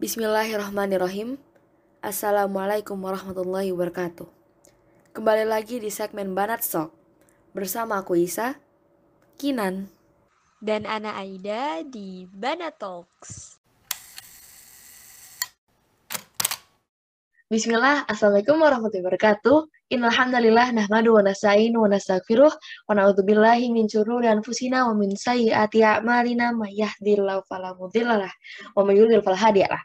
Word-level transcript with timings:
Bismillahirrahmanirrahim. 0.00 1.36
Assalamualaikum 2.00 2.96
warahmatullahi 3.04 3.68
wabarakatuh. 3.68 4.24
Kembali 5.12 5.44
lagi 5.44 5.76
di 5.76 5.92
segmen 5.92 6.32
Banat 6.32 6.64
Sok 6.64 6.88
bersama 7.52 8.00
aku 8.00 8.16
Isa, 8.16 8.56
Kinan, 9.36 9.92
dan 10.56 10.88
Ana 10.88 11.20
Aida 11.20 11.84
di 11.84 12.24
Bana 12.32 12.72
Talks. 12.72 13.60
Bismillah, 17.52 18.08
Assalamualaikum 18.08 18.56
warahmatullahi 18.56 19.04
wabarakatuh. 19.04 19.68
Innalhamdulillah 19.90 20.70
nahmadu 20.70 21.18
wa 21.18 21.26
nasta'inu 21.26 21.82
wa 21.82 21.90
nastaghfiruh 21.90 22.54
wa 22.86 22.92
na'udzubillahi 22.94 23.74
min 23.74 23.90
syururi 23.90 24.30
anfusina 24.30 24.86
wa 24.86 24.94
min 24.94 25.18
sayyiati 25.18 25.82
a'malina 25.82 26.54
may 26.54 26.78
yahdihillahu 26.78 27.42
fala 27.50 27.74
mudhillalah 27.74 28.30
wa 28.78 28.86
may 28.86 28.94
yudhlil 28.94 29.18
fala 29.18 29.34
hadiyalah. 29.34 29.82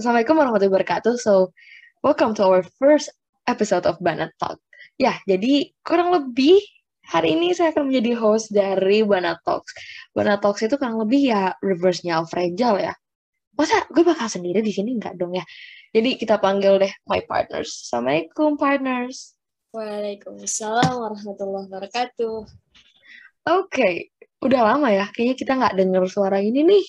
Assalamualaikum 0.00 0.40
warahmatullahi 0.40 0.72
wabarakatuh. 0.72 1.20
So, 1.20 1.52
welcome 2.00 2.32
to 2.40 2.48
our 2.48 2.64
first 2.80 3.12
episode 3.44 3.84
of 3.84 4.00
Banat 4.00 4.32
Talk. 4.40 4.56
Ya, 4.96 5.20
jadi 5.28 5.68
kurang 5.84 6.16
lebih 6.16 6.56
hari 7.04 7.36
ini 7.36 7.52
saya 7.52 7.76
akan 7.76 7.92
menjadi 7.92 8.16
host 8.16 8.56
dari 8.56 9.04
Banat 9.04 9.44
Talks. 9.44 9.76
Banat 10.16 10.40
Talks 10.40 10.64
itu 10.64 10.80
kurang 10.80 10.96
lebih 10.96 11.28
ya 11.28 11.52
reverse-nya 11.60 12.24
Fragile 12.24 12.88
ya. 12.88 12.96
Masa 13.52 13.84
gue 13.92 14.00
bakal 14.00 14.32
sendiri 14.32 14.64
di 14.64 14.72
sini 14.72 14.96
enggak 14.96 15.20
dong 15.20 15.36
ya? 15.36 15.44
Jadi 15.92 16.16
kita 16.16 16.40
panggil 16.40 16.80
deh 16.80 16.92
my 17.04 17.20
partners. 17.28 17.84
Assalamualaikum 17.84 18.56
partners. 18.56 19.36
Waalaikumsalam 19.72 21.00
warahmatullahi 21.00 21.64
wabarakatuh. 21.64 22.44
Oke, 22.44 23.64
okay. 23.64 23.94
udah 24.44 24.68
lama 24.68 24.92
ya. 24.92 25.08
Kayaknya 25.08 25.36
kita 25.40 25.52
nggak 25.56 25.76
denger 25.80 26.04
suara 26.12 26.44
ini 26.44 26.60
nih. 26.60 26.84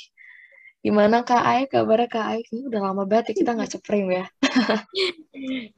Gimana 0.83 1.23
Kak 1.23 1.47
Ai? 1.47 1.63
Kabarnya 1.71 2.11
Kak 2.11 2.25
Ai? 2.27 2.39
Kayaknya 2.43 2.67
udah 2.67 2.81
lama 2.83 3.03
banget 3.07 3.31
ya 3.31 3.33
kita 3.39 3.51
nggak 3.55 3.71
ceprim 3.71 4.07
ya. 4.11 4.27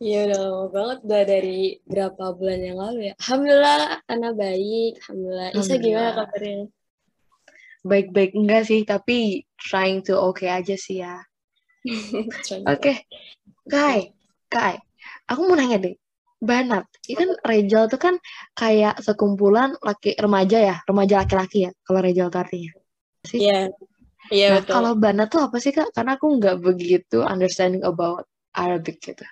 Iya 0.01 0.19
udah 0.33 0.39
lama 0.49 0.65
banget. 0.73 0.97
Udah 1.05 1.23
dari 1.29 1.77
berapa 1.85 2.23
bulan 2.33 2.59
yang 2.65 2.77
lalu 2.81 2.99
ya. 3.09 3.13
Alhamdulillah 3.21 4.01
anak 4.09 4.33
baik. 4.33 4.93
Alhamdulillah. 5.05 5.49
Isa 5.53 5.73
gimana 5.77 6.09
kabarnya? 6.17 6.65
Baik-baik 7.85 8.31
enggak 8.33 8.65
sih, 8.65 8.81
tapi 8.81 9.45
trying 9.61 10.01
to 10.01 10.17
okay 10.17 10.49
aja 10.49 10.73
sih 10.73 11.05
ya. 11.05 11.21
Oke, 11.85 12.65
okay. 12.65 12.97
Kai, 13.69 14.09
Kai, 14.49 14.81
aku 15.29 15.45
mau 15.45 15.53
nanya 15.53 15.77
deh, 15.77 15.93
Banat, 16.35 16.85
itu 17.07 17.15
kan 17.15 17.31
Rejal 17.47 17.83
tuh 17.87 17.99
kan 17.99 18.15
kayak 18.53 18.99
sekumpulan 18.99 19.73
laki 19.79 20.19
remaja 20.19 20.57
ya, 20.59 20.75
remaja 20.83 21.23
laki-laki 21.23 21.69
ya, 21.69 21.71
kalau 21.87 21.99
Rejal 22.03 22.27
tuh 22.27 22.41
artinya. 22.43 22.71
Iya, 23.31 23.39
yeah. 23.39 23.63
iya 24.29 24.47
nah, 24.51 24.55
betul. 24.61 24.73
Kalau 24.75 24.91
Banat 24.99 25.27
tuh 25.31 25.41
apa 25.47 25.57
sih 25.63 25.71
kak? 25.71 25.89
Karena 25.95 26.19
aku 26.19 26.27
nggak 26.37 26.57
begitu 26.61 27.23
understanding 27.23 27.81
about 27.87 28.27
Arabic 28.51 28.99
gitu. 28.99 29.25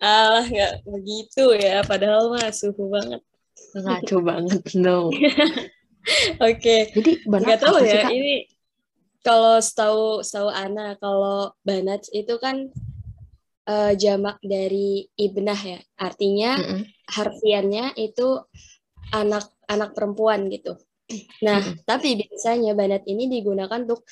Alah, 0.00 0.48
nggak 0.52 0.88
begitu 0.88 1.44
ya, 1.60 1.84
padahal 1.84 2.32
mah 2.32 2.50
suhu 2.50 2.88
banget. 2.88 3.20
Ngaco 3.76 4.16
banget, 4.24 4.64
no. 4.74 5.08
Oke. 5.12 5.28
okay. 6.40 6.80
Jadi 6.96 7.12
Banat 7.28 7.60
Gak 7.60 7.60
tahu 7.60 7.76
apa 7.76 7.84
ya, 7.84 7.92
sih 7.92 8.00
kak? 8.00 8.12
ini 8.16 8.34
kalau 9.20 9.60
setahu 9.60 10.24
setahu 10.24 10.48
Ana 10.48 10.96
kalau 10.96 11.52
banat 11.60 12.08
itu 12.12 12.40
kan 12.40 12.72
uh, 13.70 13.92
jamak 13.94 14.42
dari 14.42 15.06
ibnah 15.14 15.58
ya. 15.58 15.78
Artinya 15.94 16.58
mm 16.58 16.64
-hmm. 16.66 16.82
harfiannya 17.06 17.84
itu 17.94 18.42
anak 19.14 19.46
anak 19.70 19.94
perempuan 19.94 20.50
gitu. 20.50 20.74
Nah 21.46 21.62
mm 21.62 21.66
-hmm. 21.70 21.86
tapi 21.86 22.18
biasanya 22.18 22.74
banat 22.74 23.06
ini 23.06 23.30
digunakan 23.30 23.78
untuk 23.86 24.02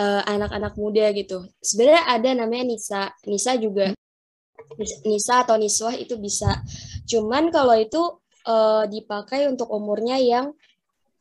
anak-anak 0.00 0.72
uh, 0.74 0.78
muda 0.80 1.12
gitu. 1.12 1.44
Sebenarnya 1.60 2.04
ada 2.08 2.30
namanya 2.32 2.64
nisa. 2.72 3.02
Nisa 3.28 3.52
juga 3.60 3.92
nisa 5.04 5.44
atau 5.44 5.60
niswah 5.60 5.92
itu 5.92 6.16
bisa. 6.16 6.62
Cuman 7.04 7.52
kalau 7.52 7.76
itu 7.76 8.00
uh, 8.48 8.84
dipakai 8.88 9.44
untuk 9.50 9.68
umurnya 9.68 10.16
yang 10.16 10.56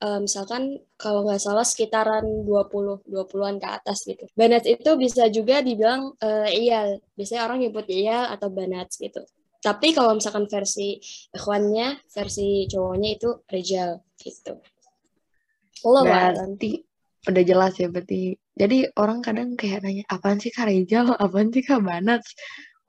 uh, 0.04 0.20
misalkan 0.24 0.80
kalau 0.96 1.28
nggak 1.28 1.40
salah 1.40 1.64
sekitaran 1.64 2.26
20 2.48 3.06
20-an 3.08 3.56
ke 3.60 3.68
atas 3.68 4.04
gitu. 4.08 4.26
Banat 4.36 4.64
itu 4.66 4.90
bisa 4.96 5.28
juga 5.32 5.60
dibilang 5.60 6.16
uh, 6.20 6.50
iyal. 6.50 7.00
Biasanya 7.16 7.46
orang 7.48 7.60
nyebut 7.64 7.86
iyal 7.88 8.32
atau 8.32 8.48
banat 8.52 8.90
gitu. 8.96 9.22
Tapi 9.60 9.92
kalau 9.92 10.16
misalkan 10.16 10.48
versi 10.48 10.96
ikhwannya, 11.36 12.08
versi 12.08 12.64
cowoknya 12.72 13.10
itu 13.20 13.30
rejal 13.52 14.00
gitu. 14.16 14.56
Allah 15.84 16.04
berarti 16.04 16.84
udah 17.28 17.44
jelas 17.44 17.76
ya 17.76 17.92
berarti. 17.92 18.40
Jadi 18.60 18.92
orang 19.00 19.20
kadang 19.24 19.56
kayak 19.56 19.84
nanya, 19.84 20.04
apaan 20.08 20.40
sih 20.40 20.52
kak 20.52 20.68
rejal, 20.68 21.16
apaan 21.16 21.52
sih 21.52 21.64
kak 21.64 21.84
banat? 21.84 22.24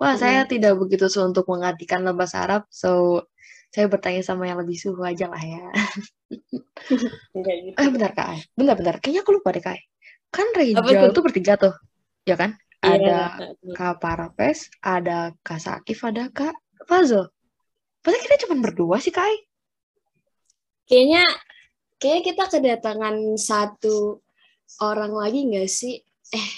Wah, 0.01 0.15
hmm. 0.15 0.23
saya 0.23 0.41
tidak 0.47 0.79
begitu 0.79 1.07
untuk 1.21 1.47
mengartikan 1.47 2.07
bahasa 2.15 2.43
Arab, 2.43 2.63
so 2.71 3.23
saya 3.71 3.87
bertanya 3.87 4.23
sama 4.27 4.51
yang 4.51 4.59
lebih 4.59 4.75
suhu 4.75 4.99
aja 5.07 5.31
lah 5.31 5.39
ya. 5.39 5.65
gitu. 7.71 7.79
Eh, 7.79 7.89
bentar 7.91 8.11
Kak. 8.11 8.51
Bentar, 8.59 8.75
bentar. 8.75 8.95
Kayaknya 8.99 9.23
aku 9.23 9.33
lupa 9.39 9.55
deh 9.55 9.63
Kak. 9.63 9.79
Kan 10.31 10.47
Rejal 10.59 11.15
tuh 11.15 11.23
bertiga 11.23 11.55
tuh. 11.55 11.75
Ya 12.27 12.35
kan? 12.35 12.59
Iya, 12.81 12.97
ada 12.97 13.19
Kak 13.77 14.01
Parapes, 14.03 14.73
ada 14.81 15.37
Kak 15.47 15.61
Sakif, 15.61 16.03
ada 16.03 16.33
Kak 16.33 16.57
Fazul. 16.89 17.29
Masa 18.01 18.17
kita 18.19 18.37
cuma 18.49 18.59
berdua 18.59 18.97
sih 18.99 19.13
Kak? 19.13 19.29
Kayaknya 20.89 21.23
kayaknya 22.01 22.23
kita 22.33 22.45
kedatangan 22.51 23.37
satu 23.37 24.25
orang 24.81 25.13
lagi 25.13 25.47
nggak 25.47 25.69
sih? 25.71 26.01
Eh, 26.33 26.49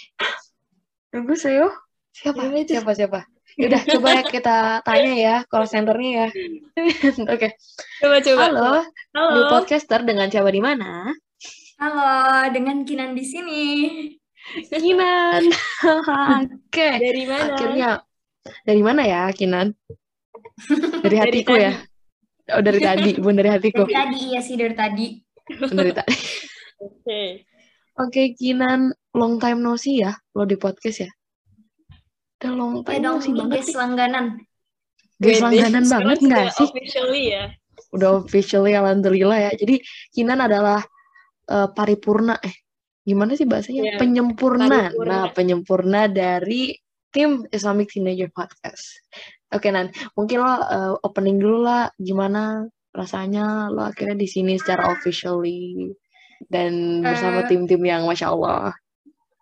tunggu 1.10 1.34
saya. 1.36 1.68
Siapa? 2.14 2.40
Siapa 2.64 2.92
siapa? 2.94 3.20
Udah 3.60 3.82
coba 3.84 4.08
ya 4.16 4.22
kita 4.24 4.56
tanya 4.80 5.12
ya 5.12 5.36
call 5.48 5.68
centernya 5.68 6.10
ya. 6.10 6.26
Oke. 7.32 7.36
Okay. 7.36 7.50
Coba 8.00 8.16
coba. 8.24 8.42
Halo. 8.48 8.70
Halo. 9.12 9.32
New 9.36 9.44
podcaster 9.52 10.00
dengan 10.08 10.32
siapa 10.32 10.48
di 10.48 10.62
mana? 10.64 11.12
Halo, 11.76 12.48
dengan 12.54 12.86
Kinan 12.86 13.12
di 13.12 13.24
sini. 13.26 13.64
Kinan. 14.72 15.52
Oke. 16.00 16.48
Okay. 16.72 16.94
Dari 16.96 17.24
mana? 17.28 17.52
Akhirnya 17.52 17.90
dari 18.64 18.82
mana 18.82 19.02
ya 19.04 19.22
Kinan? 19.36 19.76
Dari 21.04 21.16
hatiku 21.20 21.54
dari 21.54 21.66
ya. 21.68 21.72
Oh 22.56 22.62
dari 22.64 22.80
tadi, 22.80 23.10
bun 23.22 23.36
dari 23.36 23.50
hatiku. 23.52 23.84
Dari 23.84 23.94
tadi 23.94 24.18
iya 24.32 24.40
sih 24.40 24.56
dari 24.56 24.74
tadi. 24.74 25.06
Bun 25.60 25.76
dari 25.76 25.92
tadi. 25.92 26.16
Oke. 26.82 26.90
Okay. 27.04 27.28
Oke, 27.92 28.08
okay, 28.08 28.26
Kinan, 28.32 28.88
long 29.12 29.36
time 29.36 29.60
no 29.60 29.76
see 29.76 30.00
ya, 30.00 30.16
lo 30.32 30.48
di 30.48 30.56
podcast 30.56 31.04
ya? 31.04 31.10
Udah 32.42 32.52
long 32.58 32.74
time 32.82 32.98
ya 32.98 33.00
dong, 33.06 33.18
sih 33.22 33.32
banget 33.32 33.62
guys 33.62 33.70
langganan. 33.78 34.24
Guys 35.22 35.38
langganan 35.38 35.84
banget 35.86 36.18
nggak 36.26 36.48
sih? 36.58 36.66
Officially 36.66 37.22
ya. 37.30 37.44
Udah 37.94 38.10
officially 38.18 38.74
alhamdulillah 38.74 39.38
ya. 39.46 39.50
Jadi 39.54 39.78
Kinan 40.10 40.42
adalah 40.42 40.82
uh, 41.46 41.68
paripurna 41.70 42.34
eh 42.42 42.66
gimana 43.06 43.38
sih 43.38 43.46
bahasanya? 43.46 43.94
Yeah. 43.94 43.98
Penyempurna. 44.02 44.66
Paripurna. 44.66 45.06
Nah, 45.06 45.24
penyempurna 45.30 46.00
dari 46.10 46.74
tim 47.14 47.46
Islamic 47.54 47.94
Teenager 47.94 48.26
Podcast. 48.34 49.06
Oke, 49.54 49.70
Nan, 49.70 49.94
mungkin 50.18 50.42
lo 50.42 50.50
uh, 50.50 50.94
opening 51.06 51.38
dulu 51.38 51.62
lah 51.62 51.92
gimana 52.00 52.66
rasanya 52.90 53.70
lo 53.70 53.86
akhirnya 53.86 54.16
di 54.18 54.28
sini 54.28 54.58
secara 54.58 54.92
officially 54.92 55.92
dan 56.50 57.00
bersama 57.00 57.46
tim-tim 57.46 57.80
uh, 57.80 57.88
yang 57.88 58.02
masya 58.04 58.34
Allah 58.34 58.74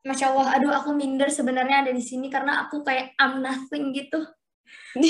Masya 0.01 0.33
Allah, 0.33 0.47
aduh 0.57 0.73
aku 0.73 0.97
minder 0.97 1.29
sebenarnya 1.29 1.85
ada 1.85 1.93
di 1.93 2.01
sini 2.01 2.33
karena 2.33 2.65
aku 2.65 2.81
kayak 2.81 3.13
I'm 3.21 3.45
nothing 3.45 3.93
gitu. 3.93 4.17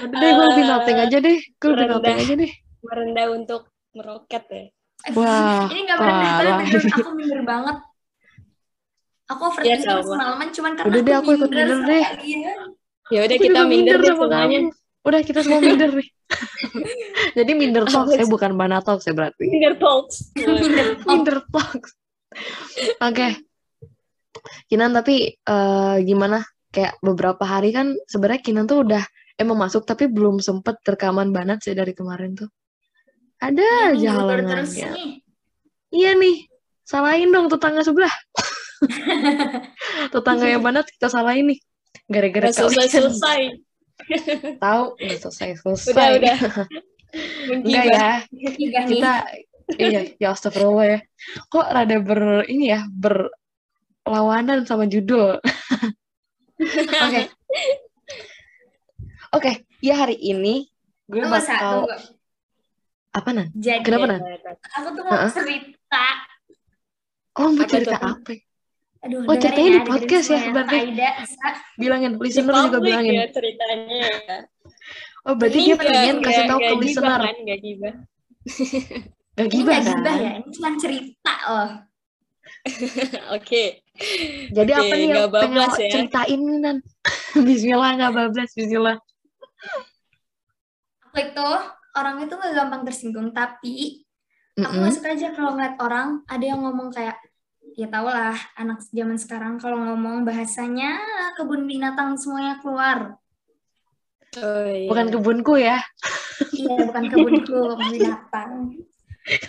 Udah 0.00 0.16
deh, 0.16 0.30
gue 0.32 0.46
lebih 0.54 0.64
nothing 0.64 0.98
aja 0.98 1.16
deh. 1.20 1.38
Gue 1.60 1.68
lebih 1.76 1.88
nothing 1.92 2.16
aja 2.24 2.34
deh. 2.40 2.52
Merendah 2.80 3.26
untuk 3.36 3.62
meroket 3.92 4.44
ya. 4.48 4.64
Wah, 5.16 5.68
ini 5.72 5.80
gak 5.88 5.96
merendah, 6.00 6.32
tapi 6.40 6.62
bener, 6.72 6.84
aku 6.88 7.10
minder 7.16 7.40
banget. 7.44 7.76
Aku 9.30 9.42
overthinking 9.46 9.86
Ya, 9.86 10.02
semalaman 10.02 10.48
cuman 10.50 10.72
karena 10.74 10.88
Udah 10.88 11.00
deh, 11.04 11.14
aku 11.20 11.30
ikut 11.36 11.50
minder 11.52 11.80
deh. 11.84 12.04
Ya 13.10 13.20
udah 13.26 13.36
Aku 13.36 13.44
kita 13.44 13.60
minder 13.68 13.96
deh 14.00 14.14
semuanya. 14.16 14.60
Udah 15.00 15.20
kita 15.24 15.40
semua 15.44 15.60
minder 15.60 15.90
nih. 16.00 16.08
Jadi 17.38 17.52
minder 17.56 17.84
talks 17.88 18.14
ya 18.16 18.24
bukan 18.24 18.56
bana 18.56 18.80
talks 18.80 19.04
ya 19.04 19.12
berarti. 19.12 19.48
Minder 19.52 19.74
talks. 19.76 20.32
Minder. 20.36 20.86
Minder 21.08 21.38
talks. 21.52 21.90
Oke. 23.02 23.49
Kinan 24.66 24.96
tapi 24.96 25.34
eh, 25.34 25.96
gimana? 26.04 26.44
Kayak 26.70 27.02
beberapa 27.02 27.42
hari 27.42 27.74
kan 27.74 27.98
sebenarnya 28.06 28.42
Kinan 28.46 28.64
tuh 28.70 28.86
udah 28.86 29.02
emang 29.40 29.56
masuk 29.56 29.88
tapi 29.88 30.06
belum 30.06 30.44
sempet 30.44 30.78
rekaman 30.84 31.32
banget 31.32 31.64
sih 31.64 31.74
dari 31.74 31.96
kemarin 31.96 32.36
tuh. 32.36 32.52
Ada 33.40 33.96
aja 33.96 34.36
nih. 34.68 35.24
Iya 35.90 36.12
nih. 36.20 36.44
Salahin 36.84 37.32
dong 37.32 37.48
tetangga 37.48 37.80
sebelah. 37.80 38.12
tetangga 40.14 40.46
yang 40.46 40.60
banget 40.60 40.92
kita 40.92 41.08
salahin 41.08 41.56
nih. 41.56 41.60
Gara-gara 42.04 42.52
selesai 42.52 42.86
selesai. 43.00 43.40
Tahu 44.64 44.82
udah 45.00 45.18
selesai 45.24 45.48
selesai. 45.64 45.92
Udah 45.94 46.08
udah. 46.20 46.38
Enggak 47.64 47.84
ya. 47.88 48.10
Kita 48.86 49.12
iya 49.80 50.00
ya 50.20 50.28
astagfirullah 50.36 50.86
ya. 50.86 50.98
Kok 51.48 51.66
rada 51.72 51.96
ber 52.02 52.44
ini 52.50 52.76
ya 52.76 52.84
ber 52.90 53.32
lawanan 54.04 54.64
sama 54.64 54.84
judul. 54.84 55.36
Oke. 57.04 57.22
Oke, 59.30 59.52
ya 59.78 59.94
hari 59.96 60.16
ini 60.16 60.66
gue 61.06 61.22
Tunggu 61.22 61.30
bakal 61.32 61.86
satu. 61.86 62.10
apa 63.10 63.28
nan? 63.30 63.46
Jadi 63.52 63.82
Kenapa 63.82 64.06
nan? 64.06 64.20
aku 64.70 64.88
tuh 64.92 65.02
mau 65.02 65.12
Heeh. 65.16 65.30
cerita. 65.30 66.04
Oh 67.34 67.48
mau 67.48 67.62
Apa 67.62 67.70
cerita 67.70 67.96
tuh? 67.96 68.10
apa? 68.10 68.32
Aduh, 69.00 69.18
Oh, 69.24 69.32
ceritanya 69.32 69.56
di 69.64 69.72
dengerin 69.72 69.88
podcast 69.88 70.26
ya, 70.28 70.40
berarti? 70.52 70.76
Aida. 70.76 71.10
Bilangin, 71.74 72.10
Di 72.12 72.20
listener 72.20 72.54
juga 72.68 72.78
bilangin. 72.78 73.14
ya 73.16 73.26
ceritanya 73.32 73.96
ya. 73.96 74.38
Oh 75.24 75.34
berarti 75.34 75.58
Ini 75.58 75.66
dia 75.66 75.76
pengen 75.78 76.16
kasih 76.20 76.36
nggak- 76.36 76.50
tahu 76.50 76.60
ke 76.60 76.74
listener. 76.80 77.18
kan, 77.18 77.36
nggak 77.38 77.60
gibah. 77.60 77.94
Gak 79.38 79.48
gibah 79.48 79.72
kan? 79.74 79.84
gibah 79.96 80.16
ya, 80.16 80.30
ini 80.36 80.48
cuma 80.52 80.68
cerita 80.76 81.32
loh. 81.46 81.70
Oke. 83.36 83.84
Jadi 84.52 84.70
Oke, 84.72 84.80
apa 84.80 84.94
nih 84.96 85.06
yang 85.08 85.28
pengen 85.32 85.68
ya. 85.76 85.90
ceritain 85.92 86.42
nan? 86.60 86.76
Bismillah 87.46 87.90
nggak 87.96 88.12
bablas, 88.12 88.50
Bismillah. 88.56 88.96
Aku 91.10 91.18
itu 91.18 91.48
orangnya 91.98 92.26
tuh 92.30 92.38
gak 92.38 92.54
gampang 92.54 92.82
tersinggung, 92.86 93.34
tapi 93.34 94.06
aku 94.54 94.66
Mm-mm. 94.66 94.80
nggak 94.84 94.94
suka 94.94 95.08
aja 95.16 95.28
kalau 95.34 95.56
ngeliat 95.56 95.76
orang 95.80 96.08
ada 96.28 96.44
yang 96.44 96.60
ngomong 96.62 96.92
kayak 96.92 97.16
ya 97.78 97.86
tau 97.88 98.06
lah 98.06 98.34
anak 98.58 98.82
zaman 98.92 99.16
sekarang 99.16 99.56
kalau 99.56 99.78
ngomong 99.78 100.26
bahasanya 100.26 101.00
kebun 101.38 101.64
binatang 101.64 102.18
semuanya 102.18 102.58
keluar 102.60 103.16
Oh, 104.38 104.62
iya. 104.62 104.86
Bukan 104.86 105.10
kebunku 105.10 105.58
ya. 105.58 105.82
iya 106.54 106.86
bukan 106.86 107.04
kebunku 107.10 107.50
kebun 107.50 107.88
binatang 107.90 108.50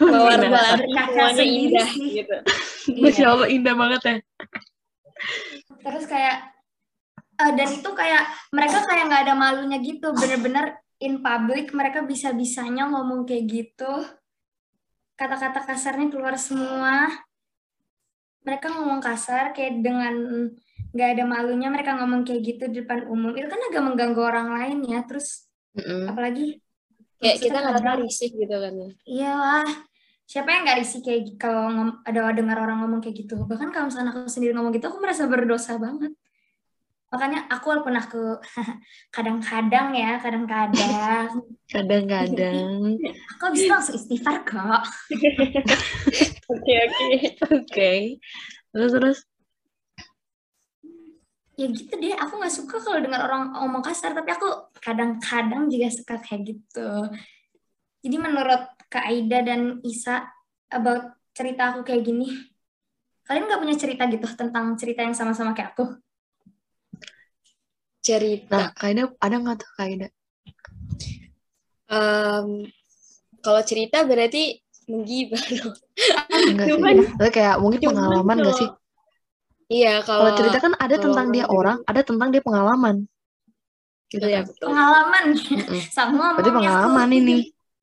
mawar. 0.04 0.40
Kakak 0.42 1.08
semuanya 1.10 1.34
sendiri 1.36 1.62
indah 1.66 1.88
sih. 1.90 2.10
gitu. 2.22 2.38
Masya 3.02 3.24
Iya. 3.24 3.28
Allah 3.30 3.48
indah 3.50 3.76
banget 3.76 4.02
ya. 4.04 4.16
terus 5.82 6.06
kayak 6.06 6.36
eh, 7.38 7.52
dan 7.54 7.70
itu 7.70 7.90
kayak 7.92 8.24
mereka 8.50 8.78
kayak 8.86 9.04
nggak 9.06 9.22
ada 9.30 9.36
malunya 9.38 9.78
gitu 9.78 10.14
bener-bener 10.14 10.66
in 10.98 11.22
public 11.22 11.74
mereka 11.74 12.02
bisa-bisanya 12.02 12.90
ngomong 12.90 13.26
kayak 13.26 13.46
gitu 13.46 13.94
kata-kata 15.14 15.62
kasarnya 15.62 16.10
keluar 16.10 16.38
semua 16.38 17.06
mereka 18.42 18.74
ngomong 18.74 18.98
kasar 18.98 19.54
kayak 19.54 19.82
dengan 19.86 20.14
nggak 20.92 21.10
ada 21.18 21.24
malunya 21.30 21.70
mereka 21.70 21.94
ngomong 22.02 22.26
kayak 22.26 22.42
gitu 22.42 22.64
di 22.68 22.82
depan 22.82 23.06
umum 23.06 23.34
itu 23.38 23.46
kan 23.46 23.62
agak 23.70 23.84
mengganggu 23.86 24.22
orang 24.22 24.50
lain 24.58 24.78
ya 24.86 25.06
terus 25.06 25.46
Mm-mm. 25.78 26.10
apalagi 26.10 26.58
Kayak 27.22 27.38
kita 27.40 27.58
ngerasa 27.60 27.80
kadang- 27.80 28.02
risih 28.02 28.30
gitu 28.32 28.56
kan 28.56 28.74
ya. 28.74 28.90
iyalah 29.06 29.68
siapa 30.26 30.48
yang 30.48 30.62
nggak 30.64 30.80
risih 30.80 31.00
kayak 31.00 31.22
kalau 31.36 31.70
ada 32.02 32.32
dengar 32.32 32.58
orang 32.58 32.82
ngomong 32.82 33.00
kayak 33.00 33.20
gitu 33.20 33.36
bahkan 33.46 33.70
kalau 33.70 33.88
misalnya 33.88 34.10
aku 34.10 34.26
sendiri 34.26 34.52
ngomong 34.52 34.72
gitu 34.72 34.88
aku 34.88 34.98
merasa 34.98 35.28
berdosa 35.28 35.76
banget 35.76 36.16
makanya 37.08 37.44
aku 37.46 37.66
walaupun 37.68 37.92
aku 37.94 38.24
kadang-kadang 39.16 39.92
ya 39.92 40.16
kadang-kadang 40.18 41.28
Kadang-kadang. 41.72 43.00
aku 43.32 43.44
itu 43.54 43.68
langsung 43.68 43.96
istighfar 43.96 44.44
kok 44.44 44.84
Oke 46.48 46.74
oke. 46.76 47.08
Oke. 47.54 47.92
Terus 48.72 48.92
terus. 48.92 49.20
Ya 51.62 51.70
gitu 51.70 51.94
deh 51.94 52.18
aku 52.18 52.42
nggak 52.42 52.50
suka 52.50 52.82
kalau 52.82 52.98
dengar 52.98 53.22
orang 53.22 53.54
ngomong 53.54 53.86
kasar 53.86 54.18
tapi 54.18 54.34
aku 54.34 54.50
kadang-kadang 54.82 55.70
juga 55.70 55.94
suka 55.94 56.18
kayak 56.18 56.42
gitu 56.50 56.90
jadi 58.02 58.18
menurut 58.18 58.66
Kak 58.90 59.06
Aida 59.06 59.46
dan 59.46 59.78
Isa 59.86 60.26
about 60.68 61.14
cerita 61.32 61.70
aku 61.70 61.86
kayak 61.86 62.02
gini 62.02 62.26
kalian 63.24 63.46
nggak 63.46 63.62
punya 63.62 63.78
cerita 63.78 64.10
gitu 64.10 64.26
tentang 64.34 64.74
cerita 64.74 65.06
yang 65.06 65.14
sama-sama 65.14 65.54
kayak 65.54 65.78
aku 65.78 65.86
Cerita. 68.02 68.58
Nah, 68.58 68.70
Kaida 68.74 69.14
ada 69.14 69.36
nggak 69.38 69.58
tuh 69.62 69.70
Kaida? 69.78 70.08
Em, 71.86 72.66
kalau 73.46 73.62
cerita 73.62 74.02
berarti 74.02 74.58
menggibah 74.90 75.38
dong. 75.54 75.76
Enggak 76.50 76.66
sih. 76.66 76.74
Cuman- 76.74 77.06
Tapi 77.22 77.30
kayak 77.30 77.56
mungkin 77.62 77.78
Cuman 77.78 77.94
pengalaman 77.94 78.38
kalau- 78.42 78.58
sih? 78.58 78.70
Iya 79.72 80.04
Kalau 80.04 80.28
kalau 80.28 80.36
cerita 80.36 80.58
kan 80.60 80.74
ada 80.76 80.96
kalau 81.00 81.04
tentang 81.08 81.28
dia 81.32 81.46
orang- 81.48 81.56
orang, 81.56 81.78
ada 81.88 82.02
tentang 82.04 82.28
dia 82.30 82.44
pengalaman. 82.44 82.96
Gitu 84.12 84.28
kan? 84.28 84.44
betul. 84.44 84.68
pengalaman 84.68 85.24
Mm-mm. 85.32 85.82
sama 85.96 86.36
Berarti 86.36 86.52
pengalaman 86.52 87.08
aku. 87.08 87.20
ini. 87.24 87.38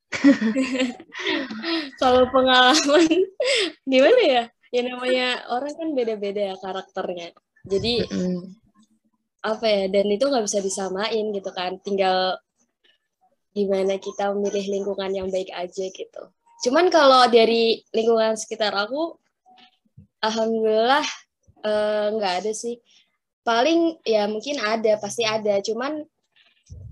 Kalau 2.01 2.23
pengalaman 2.29 3.03
gimana 3.89 4.21
ya? 4.21 4.43
Ya 4.69 4.81
namanya 4.85 5.49
orang 5.49 5.73
kan 5.73 5.89
beda-beda 5.97 6.53
ya 6.53 6.55
karakternya. 6.61 7.33
Jadi 7.65 8.05
Mm-mm. 8.05 8.53
apa 9.41 9.65
ya? 9.65 9.83
Dan 9.89 10.05
itu 10.13 10.29
nggak 10.29 10.45
bisa 10.45 10.61
disamain 10.61 11.25
gitu 11.33 11.49
kan. 11.49 11.81
Tinggal 11.81 12.37
gimana 13.49 13.97
kita 13.97 14.29
memilih 14.37 14.69
lingkungan 14.69 15.09
yang 15.09 15.27
baik 15.33 15.49
aja 15.49 15.85
gitu. 15.89 16.23
Cuman 16.61 16.93
kalau 16.93 17.25
dari 17.25 17.81
lingkungan 17.89 18.37
sekitar 18.37 18.69
aku, 18.77 19.17
alhamdulillah 20.21 21.01
eh, 21.61 22.07
nggak 22.15 22.33
ada 22.43 22.51
sih. 22.51 22.77
Paling 23.43 24.03
ya 24.05 24.27
mungkin 24.27 24.59
ada, 24.59 24.99
pasti 24.99 25.23
ada. 25.25 25.57
Cuman 25.63 26.03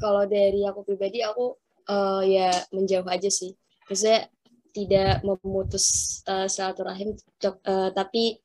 kalau 0.01 0.25
dari 0.25 0.65
aku 0.65 0.81
pribadi, 0.83 1.21
aku 1.21 1.53
eh, 1.87 2.21
ya 2.33 2.49
menjauh 2.71 3.07
aja 3.07 3.29
sih. 3.29 3.53
Maksudnya 3.87 4.27
tidak 4.75 5.25
memutus 5.25 6.19
silaturahim, 6.47 7.17
co- 7.41 7.61
eh, 7.63 7.89
tapi 7.91 8.37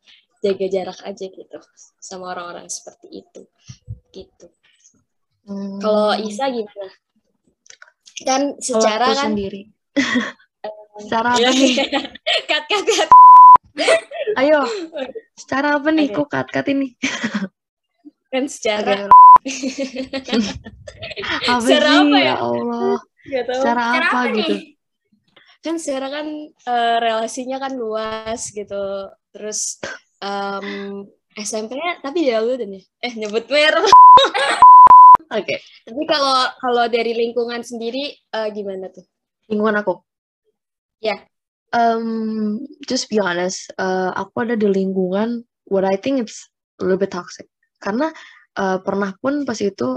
jaga 0.42 0.66
jarak 0.66 0.98
aja 1.06 1.26
gitu 1.30 1.58
sama 2.02 2.34
orang-orang 2.34 2.66
seperti 2.66 3.22
itu. 3.22 3.42
Gitu. 4.10 4.46
Hmm. 5.46 5.78
Kalau 5.78 6.14
Isa 6.18 6.50
gimana? 6.50 6.88
Kan 8.22 8.42
secara 8.62 9.10
kan 9.14 9.34
sendiri. 9.34 9.70
Secara 10.92 11.34
apa 11.34 11.40
Iya. 11.40 11.50
nih? 11.56 11.74
cut 12.52 12.64
cut 12.68 12.84
cut. 12.84 13.08
Ayo. 14.36 14.60
Secara 15.36 15.76
apa 15.80 15.88
nih? 15.90 16.08
Oke. 16.12 16.16
Kok 16.18 16.28
kat-kat 16.28 16.66
ini? 16.72 16.88
Kan 18.32 18.48
secara 18.48 19.08
Apa 21.50 21.60
Secara 21.60 21.88
sih? 21.90 21.98
apa 21.98 22.16
ya? 22.16 22.24
Ya 22.24 22.34
Allah. 22.38 22.96
nggak 23.22 23.44
tahu. 23.46 23.60
Secara 23.60 23.82
Cara 23.82 24.06
apa, 24.06 24.18
apa 24.18 24.20
gitu? 24.38 24.54
nih? 24.54 24.62
kan 25.62 25.78
secara 25.78 26.10
kan 26.10 26.26
eh, 26.66 26.96
relasinya 26.98 27.56
kan 27.62 27.72
luas 27.78 28.50
gitu. 28.50 28.82
Terus 29.30 29.78
em, 30.18 31.06
SMP-nya 31.38 32.02
tapi 32.02 32.26
jauh 32.26 32.54
dan 32.58 32.74
ya. 32.74 32.82
Eh 32.98 33.12
nyebut 33.14 33.46
merek. 33.46 33.86
Oke. 35.38 35.54
Tapi 35.86 36.02
kalau 36.04 36.50
kalau 36.58 36.84
dari 36.90 37.14
lingkungan 37.14 37.62
sendiri 37.62 38.10
eh, 38.10 38.48
gimana 38.50 38.90
tuh? 38.90 39.06
Lingkungan 39.46 39.86
aku. 39.86 40.02
Ya. 40.98 41.18
Um, 41.72 42.60
just 42.84 43.08
be 43.08 43.16
honest. 43.16 43.72
uh, 43.80 44.12
aku 44.12 44.44
ada 44.44 44.60
di 44.60 44.68
lingkungan 44.68 45.40
what 45.72 45.88
I 45.88 45.96
think 45.96 46.20
it's 46.20 46.52
a 46.80 46.84
little 46.84 47.00
bit 47.00 47.16
toxic. 47.16 47.48
Karena 47.80 48.12
uh, 48.60 48.78
pernah 48.84 49.16
pun 49.16 49.48
pas 49.48 49.56
itu 49.56 49.96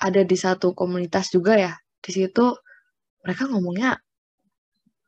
ada 0.00 0.24
di 0.24 0.36
satu 0.36 0.72
komunitas 0.72 1.28
juga 1.28 1.60
ya. 1.60 1.72
Di 2.00 2.10
situ 2.16 2.56
mereka 3.20 3.44
ngomongnya 3.52 4.00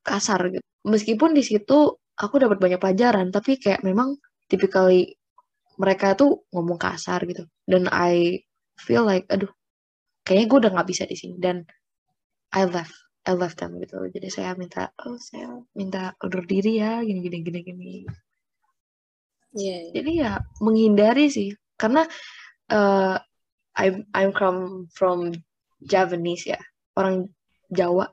kasar 0.05 0.53
gitu. 0.53 0.67
Meskipun 0.85 1.33
di 1.33 1.41
situ 1.41 1.97
aku 2.19 2.35
dapat 2.37 2.61
banyak 2.61 2.77
pelajaran, 2.77 3.33
tapi 3.33 3.57
kayak 3.57 3.81
memang 3.81 4.19
typically 4.51 5.17
mereka 5.81 6.13
tuh 6.13 6.45
ngomong 6.53 6.77
kasar 6.77 7.25
gitu. 7.25 7.49
Dan 7.65 7.89
I 7.89 8.45
feel 8.77 9.09
like, 9.09 9.25
aduh, 9.33 9.49
kayaknya 10.29 10.47
gue 10.51 10.59
udah 10.69 10.71
nggak 10.77 10.89
bisa 10.93 11.05
di 11.09 11.17
sini. 11.17 11.41
Dan 11.41 11.65
I 12.53 12.69
left, 12.69 12.93
I 13.23 13.33
left 13.39 13.63
them 13.63 13.79
gitu. 13.79 14.03
Jadi 14.11 14.29
saya 14.35 14.59
minta, 14.59 14.91
oh 15.07 15.15
saya 15.19 15.63
minta 15.79 16.19
undur 16.19 16.43
diri 16.43 16.83
ya, 16.83 16.99
gini 17.07 17.23
gini 17.23 17.39
gini 17.47 17.61
gini. 17.63 17.91
Iya. 19.55 19.95
Jadi 19.95 20.11
ya 20.19 20.41
menghindari 20.59 21.29
sih, 21.31 21.53
karena 21.79 22.03
uh, 22.73 23.17
I'm 23.79 24.09
I'm 24.17 24.33
from 24.35 24.89
from 24.91 25.31
Javanese 25.85 26.51
ya, 26.51 26.61
orang 26.99 27.31
Jawa. 27.71 28.11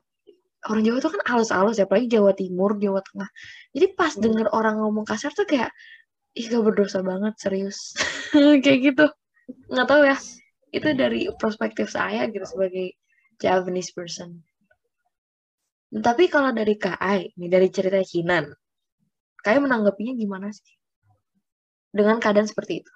Orang 0.68 0.84
Jawa 0.84 1.00
tuh 1.00 1.16
kan 1.16 1.22
halus-halus 1.24 1.80
ya, 1.80 1.88
apalagi 1.88 2.12
Jawa 2.12 2.36
Timur, 2.36 2.76
Jawa 2.76 3.00
Tengah. 3.00 3.30
Jadi 3.72 3.86
pas 3.96 4.12
Hmm. 4.12 4.22
denger 4.28 4.46
orang 4.52 4.76
ngomong 4.84 5.08
kasar 5.08 5.32
tuh 5.32 5.48
kayak, 5.48 5.72
ih 6.36 6.46
gak 6.52 6.60
berdosa 6.60 7.00
banget, 7.00 7.32
serius. 7.40 7.96
kayak 8.64 8.78
gitu. 8.92 9.06
Nggak 9.72 9.88
tahu 9.88 10.02
ya, 10.04 10.16
itu 10.76 10.88
dari 10.92 11.20
perspektif 11.40 11.88
saya 11.88 12.28
gitu 12.28 12.44
sebagai 12.44 12.92
Javanese 13.40 13.96
person. 13.96 14.44
Tapi 15.90 16.30
kalau 16.30 16.54
dari 16.54 16.78
KAI, 16.78 17.34
nih 17.34 17.50
dari 17.50 17.66
cerita 17.66 17.98
Kinan, 18.06 18.46
KAI 19.42 19.58
menanggapinya 19.58 20.14
gimana 20.14 20.54
sih? 20.54 20.78
Dengan 21.90 22.22
keadaan 22.22 22.46
seperti 22.46 22.86
itu. 22.86 22.92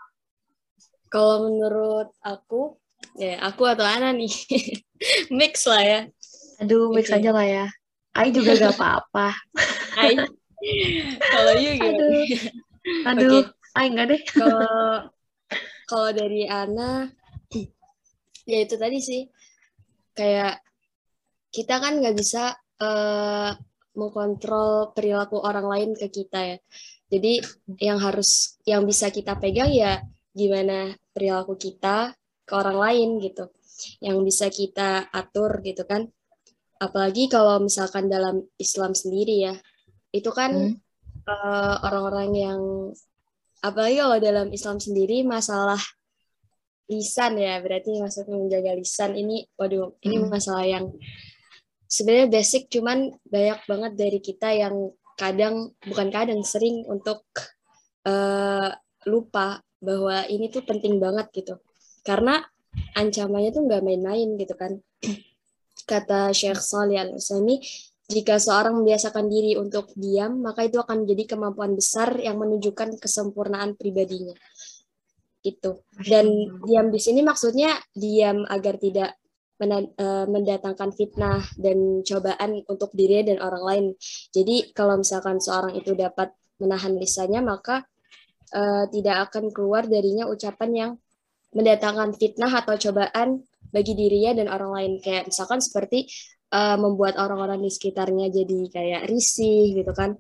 Kalau 1.11 1.51
menurut 1.51 2.15
aku, 2.23 2.79
ya 3.19 3.43
aku 3.43 3.67
atau 3.67 3.83
Ana 3.83 4.15
nih, 4.15 4.31
mix 5.39 5.67
lah 5.67 5.83
ya. 5.83 6.01
Aduh, 6.63 6.95
mix 6.95 7.11
Oke. 7.11 7.19
aja 7.19 7.35
lah 7.35 7.47
ya. 7.47 7.67
Ai 8.15 8.31
juga 8.31 8.55
gak 8.55 8.79
apa-apa. 8.79 9.35
Hai. 9.99 10.15
Kalau 11.35 11.53
you 11.59 11.75
gimana? 11.75 11.99
Aduh. 11.99 12.23
Aduh. 13.11 13.43
Ah, 13.75 13.91
enggak 13.91 14.07
deh. 14.15 14.23
Kalau 14.31 14.71
kalau 15.91 16.11
dari 16.15 16.47
Ana, 16.47 17.11
ya 18.47 18.59
itu 18.63 18.79
tadi 18.79 19.03
sih. 19.03 19.27
Kayak 20.15 20.63
kita 21.51 21.83
kan 21.83 21.99
nggak 21.99 22.15
bisa 22.15 22.55
uh, 22.81 23.53
mengkontrol 23.95 24.91
perilaku 24.95 25.39
orang 25.39 25.67
lain 25.67 25.91
ke 25.95 26.11
kita 26.11 26.41
ya. 26.55 26.59
Jadi 27.11 27.39
yang 27.79 28.03
harus 28.03 28.59
yang 28.67 28.83
bisa 28.83 29.13
kita 29.15 29.39
pegang 29.39 29.71
ya 29.71 30.03
gimana 30.35 30.91
perilaku 31.15 31.55
kita 31.55 32.17
ke 32.43 32.53
orang 32.55 32.79
lain 32.79 33.09
gitu. 33.23 33.51
Yang 34.03 34.17
bisa 34.27 34.47
kita 34.51 34.89
atur 35.15 35.63
gitu 35.63 35.87
kan. 35.87 36.11
Apalagi 36.83 37.31
kalau 37.31 37.63
misalkan 37.63 38.11
dalam 38.11 38.43
Islam 38.59 38.93
sendiri 38.99 39.51
ya. 39.51 39.55
Itu 40.11 40.35
kan 40.35 40.75
hmm. 40.75 40.75
uh, 41.27 41.77
orang-orang 41.87 42.31
yang 42.35 42.61
apalagi 43.63 43.97
kalau 44.03 44.19
dalam 44.21 44.49
Islam 44.53 44.77
sendiri 44.83 45.25
masalah 45.25 45.81
lisan 46.85 47.41
ya 47.41 47.57
berarti 47.65 47.97
maksudnya 47.97 48.37
menjaga 48.37 48.77
lisan 48.77 49.17
ini 49.17 49.49
waduh 49.57 49.97
ini 50.05 50.21
hmm. 50.21 50.29
masalah 50.29 50.69
yang 50.69 50.93
sebenarnya 51.95 52.27
basic 52.27 52.67
cuman 52.67 53.15
banyak 53.23 53.61
banget 53.71 53.93
dari 53.95 54.19
kita 54.19 54.51
yang 54.51 54.91
kadang 55.15 55.71
bukan 55.87 56.09
kadang 56.11 56.43
sering 56.43 56.83
untuk 56.91 57.23
uh, 58.03 58.75
lupa 59.07 59.63
bahwa 59.79 60.27
ini 60.27 60.51
tuh 60.51 60.67
penting 60.67 60.99
banget 60.99 61.31
gitu 61.31 61.63
karena 62.03 62.43
ancamannya 62.99 63.55
tuh 63.55 63.63
nggak 63.63 63.83
main-main 63.87 64.35
gitu 64.35 64.59
kan 64.59 64.83
kata 65.87 66.35
Syekh 66.35 66.59
Salih 66.59 66.99
Al 66.99 67.15
Utsaimin 67.15 67.63
jika 68.05 68.37
seorang 68.37 68.85
membiasakan 68.85 69.33
diri 69.33 69.57
untuk 69.57 69.89
diam, 69.97 70.45
maka 70.45 70.69
itu 70.69 70.77
akan 70.77 71.09
menjadi 71.09 71.37
kemampuan 71.37 71.73
besar 71.73 72.21
yang 72.21 72.37
menunjukkan 72.37 73.01
kesempurnaan 73.01 73.81
pribadinya. 73.81 74.37
Itu. 75.41 75.89
Dan 76.05 76.29
diam 76.69 76.93
di 76.93 77.01
sini 77.01 77.25
maksudnya 77.25 77.73
diam 77.97 78.45
agar 78.45 78.77
tidak 78.77 79.17
mendatangkan 80.27 80.91
fitnah 80.93 81.41
dan 81.55 82.03
cobaan 82.03 82.67
untuk 82.67 82.91
diri 82.91 83.23
dan 83.23 83.39
orang 83.39 83.65
lain. 83.65 83.85
Jadi 84.35 84.75
kalau 84.75 84.99
misalkan 84.99 85.39
seorang 85.39 85.79
itu 85.79 85.95
dapat 85.95 86.35
menahan 86.59 86.99
lisannya, 86.99 87.41
maka 87.43 87.87
uh, 88.51 88.85
tidak 88.91 89.31
akan 89.31 89.55
keluar 89.55 89.87
darinya 89.87 90.27
ucapan 90.27 90.71
yang 90.75 90.91
mendatangkan 91.55 92.19
fitnah 92.19 92.51
atau 92.51 92.75
cobaan 92.75 93.47
bagi 93.71 93.95
dirinya 93.95 94.43
dan 94.43 94.47
orang 94.51 94.71
lain. 94.75 94.93
Kayak 94.99 95.31
misalkan 95.31 95.63
seperti 95.63 96.11
uh, 96.55 96.77
membuat 96.79 97.19
orang-orang 97.19 97.63
di 97.63 97.71
sekitarnya 97.71 98.31
jadi 98.31 98.59
kayak 98.71 99.03
risih 99.07 99.75
gitu 99.75 99.95
kan 99.95 100.19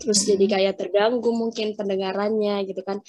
terus 0.00 0.24
hmm. 0.24 0.28
jadi 0.34 0.44
kayak 0.48 0.74
terganggu 0.80 1.30
mungkin 1.32 1.76
pendengarannya 1.76 2.64
gitu 2.64 2.80
kan 2.80 3.04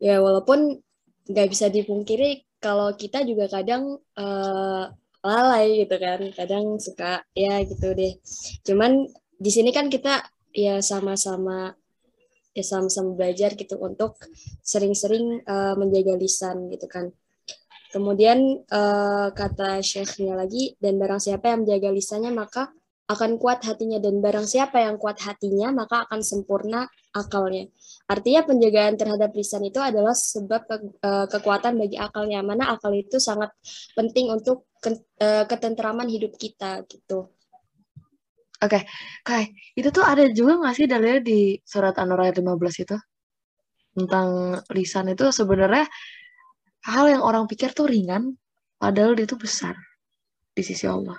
ya 0.00 0.18
walaupun 0.24 0.80
nggak 1.28 1.48
bisa 1.52 1.68
dipungkiri 1.68 2.48
kalau 2.62 2.94
kita 2.94 3.26
juga 3.26 3.50
kadang 3.50 3.98
uh, 4.14 4.84
lalai 5.26 5.82
gitu 5.82 5.96
kan. 5.98 6.20
Kadang 6.30 6.78
suka 6.78 7.26
ya 7.34 7.58
gitu 7.66 7.90
deh. 7.92 8.14
Cuman 8.62 9.10
di 9.42 9.50
sini 9.50 9.74
kan 9.74 9.90
kita 9.90 10.22
ya 10.54 10.78
sama-sama 10.78 11.74
ya 12.52 12.62
sama-sama 12.62 13.16
belajar 13.16 13.56
gitu 13.56 13.80
untuk 13.80 14.20
sering-sering 14.62 15.42
uh, 15.48 15.74
menjaga 15.74 16.14
lisan 16.14 16.70
gitu 16.70 16.86
kan. 16.86 17.10
Kemudian 17.92 18.64
uh, 18.72 19.28
kata 19.36 19.84
syekhnya 19.84 20.32
lagi, 20.32 20.72
dan 20.80 20.96
barang 20.96 21.20
siapa 21.20 21.52
yang 21.52 21.68
menjaga 21.68 21.92
lisannya 21.92 22.32
maka 22.32 22.72
akan 23.12 23.36
kuat 23.36 23.62
hatinya 23.62 24.00
dan 24.00 24.18
barang 24.18 24.48
siapa 24.48 24.80
yang 24.82 24.96
kuat 24.96 25.20
hatinya 25.22 25.70
maka 25.70 26.08
akan 26.08 26.20
sempurna 26.24 26.88
akalnya. 27.12 27.68
Artinya 28.08 28.42
penjagaan 28.48 28.96
terhadap 28.96 29.30
lisan 29.36 29.62
itu 29.68 29.78
adalah 29.78 30.16
sebab 30.16 30.60
ke, 30.66 30.76
uh, 31.04 31.26
kekuatan 31.28 31.76
bagi 31.76 32.00
akalnya. 32.00 32.40
Mana 32.40 32.72
akal 32.72 32.96
itu 32.96 33.20
sangat 33.20 33.52
penting 33.94 34.32
untuk 34.32 34.66
ke, 34.80 34.96
uh, 35.20 35.44
ketentraman 35.46 36.08
hidup 36.08 36.34
kita 36.40 36.82
gitu. 36.88 37.30
Oke, 38.62 38.78
okay. 38.78 38.82
Kai, 39.26 39.44
itu 39.74 39.90
tuh 39.90 40.06
ada 40.06 40.22
juga 40.30 40.54
nggak 40.62 40.74
sih 40.78 40.86
dalilnya 40.86 41.18
di 41.18 41.58
surat 41.66 41.98
An-Nur 41.98 42.22
ayat 42.22 42.38
15 42.38 42.84
itu? 42.86 42.96
Tentang 43.92 44.28
lisan 44.70 45.10
itu 45.10 45.34
sebenarnya 45.34 45.90
hal 46.86 47.04
yang 47.10 47.22
orang 47.26 47.50
pikir 47.50 47.74
tuh 47.74 47.90
ringan, 47.90 48.38
padahal 48.78 49.18
dia 49.18 49.26
tuh 49.26 49.42
besar 49.42 49.74
di 50.54 50.62
sisi 50.62 50.86
Allah. 50.86 51.18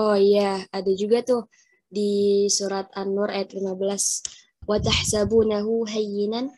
Oh 0.00 0.16
iya, 0.16 0.64
ada 0.72 0.92
juga 0.96 1.20
tuh 1.20 1.44
di 1.92 2.48
surat 2.48 2.88
An-Nur 2.96 3.28
ayat 3.28 3.52
15. 3.52 4.64
Wa 4.64 4.80
tahsabunahu 4.80 5.84
hayyinan 5.92 6.48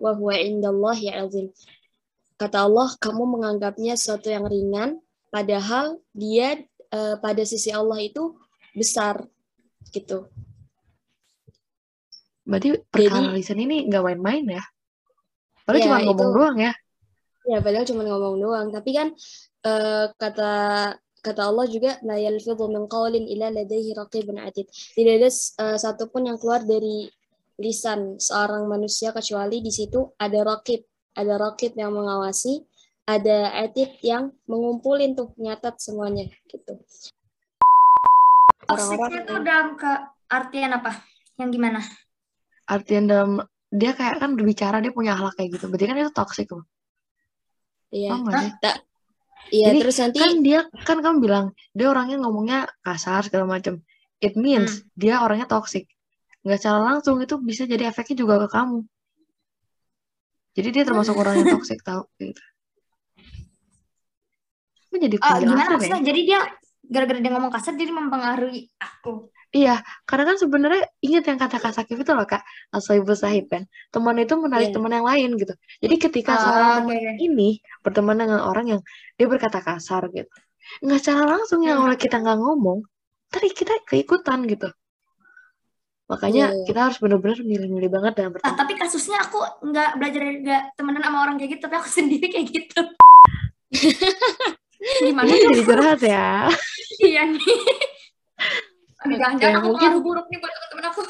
wa 0.00 0.16
huwa 0.16 0.32
indallahi 0.40 1.12
azim. 1.12 1.52
Kata 2.40 2.64
Allah, 2.64 2.88
kamu 2.96 3.36
menganggapnya 3.36 4.00
sesuatu 4.00 4.32
yang 4.32 4.48
ringan, 4.48 5.04
padahal 5.28 6.00
dia 6.16 6.64
eh, 6.88 7.16
pada 7.20 7.44
sisi 7.44 7.68
Allah 7.68 8.00
itu 8.00 8.32
besar, 8.72 9.28
gitu. 9.92 10.32
Berarti 12.48 12.80
perkara 12.88 13.28
Jadi, 13.28 13.36
lisan 13.36 13.60
ini 13.60 13.84
nggak 13.92 14.04
main-main 14.08 14.56
ya? 14.56 14.64
Padahal 15.68 15.80
ya, 15.80 15.84
cuma 15.84 15.98
ngomong 16.00 16.28
itu, 16.32 16.36
doang 16.40 16.56
ya? 16.64 16.72
Ya, 17.44 17.58
padahal 17.60 17.84
cuma 17.84 18.02
ngomong 18.08 18.36
doang. 18.40 18.66
Tapi 18.72 18.90
kan 18.96 19.08
eh, 19.68 20.06
kata 20.16 20.52
kata 21.26 21.42
Allah 21.50 21.66
juga 21.66 21.98
la 22.06 22.14
yalfidhu 22.14 22.70
min 22.70 22.86
qawlin 22.86 23.26
illa 23.26 23.50
ladaihi 23.50 23.90
raqibun 23.98 24.38
atid. 24.38 24.70
Tidak 24.70 25.14
ada 25.18 25.26
uh, 25.26 25.74
satupun 25.74 26.30
yang 26.30 26.38
keluar 26.38 26.62
dari 26.62 27.10
lisan 27.58 28.22
seorang 28.22 28.70
manusia 28.70 29.10
kecuali 29.10 29.58
di 29.58 29.74
situ 29.74 30.14
ada 30.14 30.46
raqib, 30.46 30.86
ada 31.18 31.34
raqib 31.34 31.74
yang 31.74 31.90
mengawasi, 31.90 32.62
ada 33.10 33.58
atid 33.58 33.98
yang 34.06 34.30
mengumpulin 34.46 35.18
tuh 35.18 35.34
nyatat 35.34 35.82
semuanya 35.82 36.30
gitu. 36.46 36.78
Orang-orang 38.66 39.10
itu 39.22 39.34
dalam 39.42 39.68
ke 39.74 39.92
artian 40.30 40.70
apa? 40.74 41.02
Yang 41.38 41.50
gimana? 41.58 41.80
Artian 42.66 43.06
dalam 43.06 43.42
dia 43.70 43.94
kayak 43.94 44.22
kan 44.22 44.34
berbicara 44.34 44.78
dia 44.82 44.90
punya 44.94 45.14
akhlak 45.14 45.34
kayak 45.38 45.50
gitu. 45.58 45.66
Berarti 45.70 45.86
kan 45.86 45.96
itu 45.98 46.12
toxic 46.14 46.48
loh. 46.50 46.66
Iya. 47.94 48.10
Oh, 48.14 48.26
tak. 48.58 48.82
Iya, 49.46 49.70
Jadi, 49.70 49.78
terus 49.86 49.96
nanti 50.02 50.18
kan 50.18 50.32
dia 50.42 50.60
kan 50.82 50.98
kamu 50.98 51.16
bilang 51.22 51.46
dia 51.70 51.86
orangnya 51.86 52.18
ngomongnya 52.18 52.66
kasar 52.82 53.22
segala 53.26 53.46
macam. 53.46 53.78
It 54.18 54.34
means 54.34 54.82
hmm. 54.82 54.86
dia 54.98 55.22
orangnya 55.22 55.46
toxic. 55.46 55.86
Nggak 56.42 56.58
secara 56.62 56.80
langsung 56.82 57.22
itu 57.22 57.38
bisa 57.38 57.62
jadi 57.66 57.90
efeknya 57.90 58.26
juga 58.26 58.42
ke 58.46 58.48
kamu. 58.50 58.78
Jadi 60.56 60.68
dia 60.72 60.84
termasuk 60.88 61.14
orang 61.14 61.42
yang 61.42 61.48
toxic 61.60 61.78
tau 61.84 62.08
gitu. 62.18 62.42
Aku 64.88 64.96
jadi 64.96 65.16
uh, 65.20 65.38
gimana 65.38 65.76
maksudnya? 65.76 66.00
Ya? 66.00 66.06
Jadi 66.10 66.20
dia 66.24 66.40
gara-gara 66.86 67.18
dia 67.20 67.32
ngomong 67.34 67.52
kasar 67.52 67.76
jadi 67.76 67.92
mempengaruhi 67.92 68.72
aku. 68.80 69.28
Iya, 69.54 69.78
karena 70.04 70.24
kan 70.34 70.36
sebenarnya 70.42 70.82
ingat 70.98 71.24
yang 71.30 71.38
kata 71.38 71.56
Kak 71.62 71.72
Sakif 71.74 72.02
itu 72.02 72.12
loh 72.12 72.26
Kak, 72.26 72.42
ibu 72.74 73.14
Sahib 73.14 73.46
kan. 73.46 73.62
Teman 73.94 74.18
itu 74.18 74.34
menarik 74.34 74.68
yeah. 74.70 74.76
teman 74.76 74.92
yang 74.92 75.06
lain 75.06 75.30
gitu. 75.38 75.54
Jadi 75.82 75.94
ketika 76.02 76.32
uh, 76.34 76.40
seorang 76.42 76.66
okay. 76.66 76.78
teman 76.82 77.16
ini 77.22 77.48
berteman 77.80 78.16
dengan 78.18 78.40
orang 78.42 78.66
yang 78.76 78.80
dia 79.14 79.26
berkata 79.30 79.62
kasar 79.62 80.10
gitu. 80.10 80.28
Nggak 80.82 80.98
secara 80.98 81.22
langsung 81.30 81.62
yang 81.62 81.78
oleh 81.86 81.94
kita 81.94 82.18
nggak 82.18 82.38
ngomong, 82.42 82.82
tapi 83.30 83.54
kita 83.54 83.78
keikutan 83.86 84.44
gitu. 84.50 84.68
Makanya 86.06 86.54
yeah. 86.54 86.66
kita 86.66 86.80
harus 86.90 86.98
benar-benar 87.02 87.38
milih-milih 87.42 87.90
banget 87.90 88.12
dalam 88.18 88.30
berteman. 88.34 88.50
Nah, 88.50 88.58
tapi 88.58 88.72
kasusnya 88.78 89.18
aku 89.26 89.38
nggak 89.62 89.90
belajar 89.98 90.22
nggak 90.22 90.62
temenan 90.78 91.02
sama 91.02 91.18
orang 91.22 91.36
kayak 91.38 91.58
gitu, 91.58 91.62
tapi 91.66 91.74
aku 91.78 91.90
sendiri 92.02 92.26
kayak 92.30 92.46
gitu. 92.50 92.82
Gimana 95.06 95.30
jadi 95.32 95.60
curhat 95.66 96.00
ya? 96.02 96.46
iya 97.06 97.22
nih. 97.26 97.58
Jangan-jangan 99.04 99.60
aku 99.60 99.68
mungkin 99.76 99.92
buruk 100.00 100.26
nih 100.32 100.38
buat 100.40 100.52
teman-teman 100.52 100.84
aku. 100.88 101.00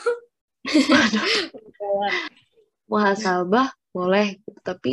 Muhasabah 2.91 3.69
boleh, 3.95 4.43
gitu. 4.43 4.61
tapi 4.63 4.93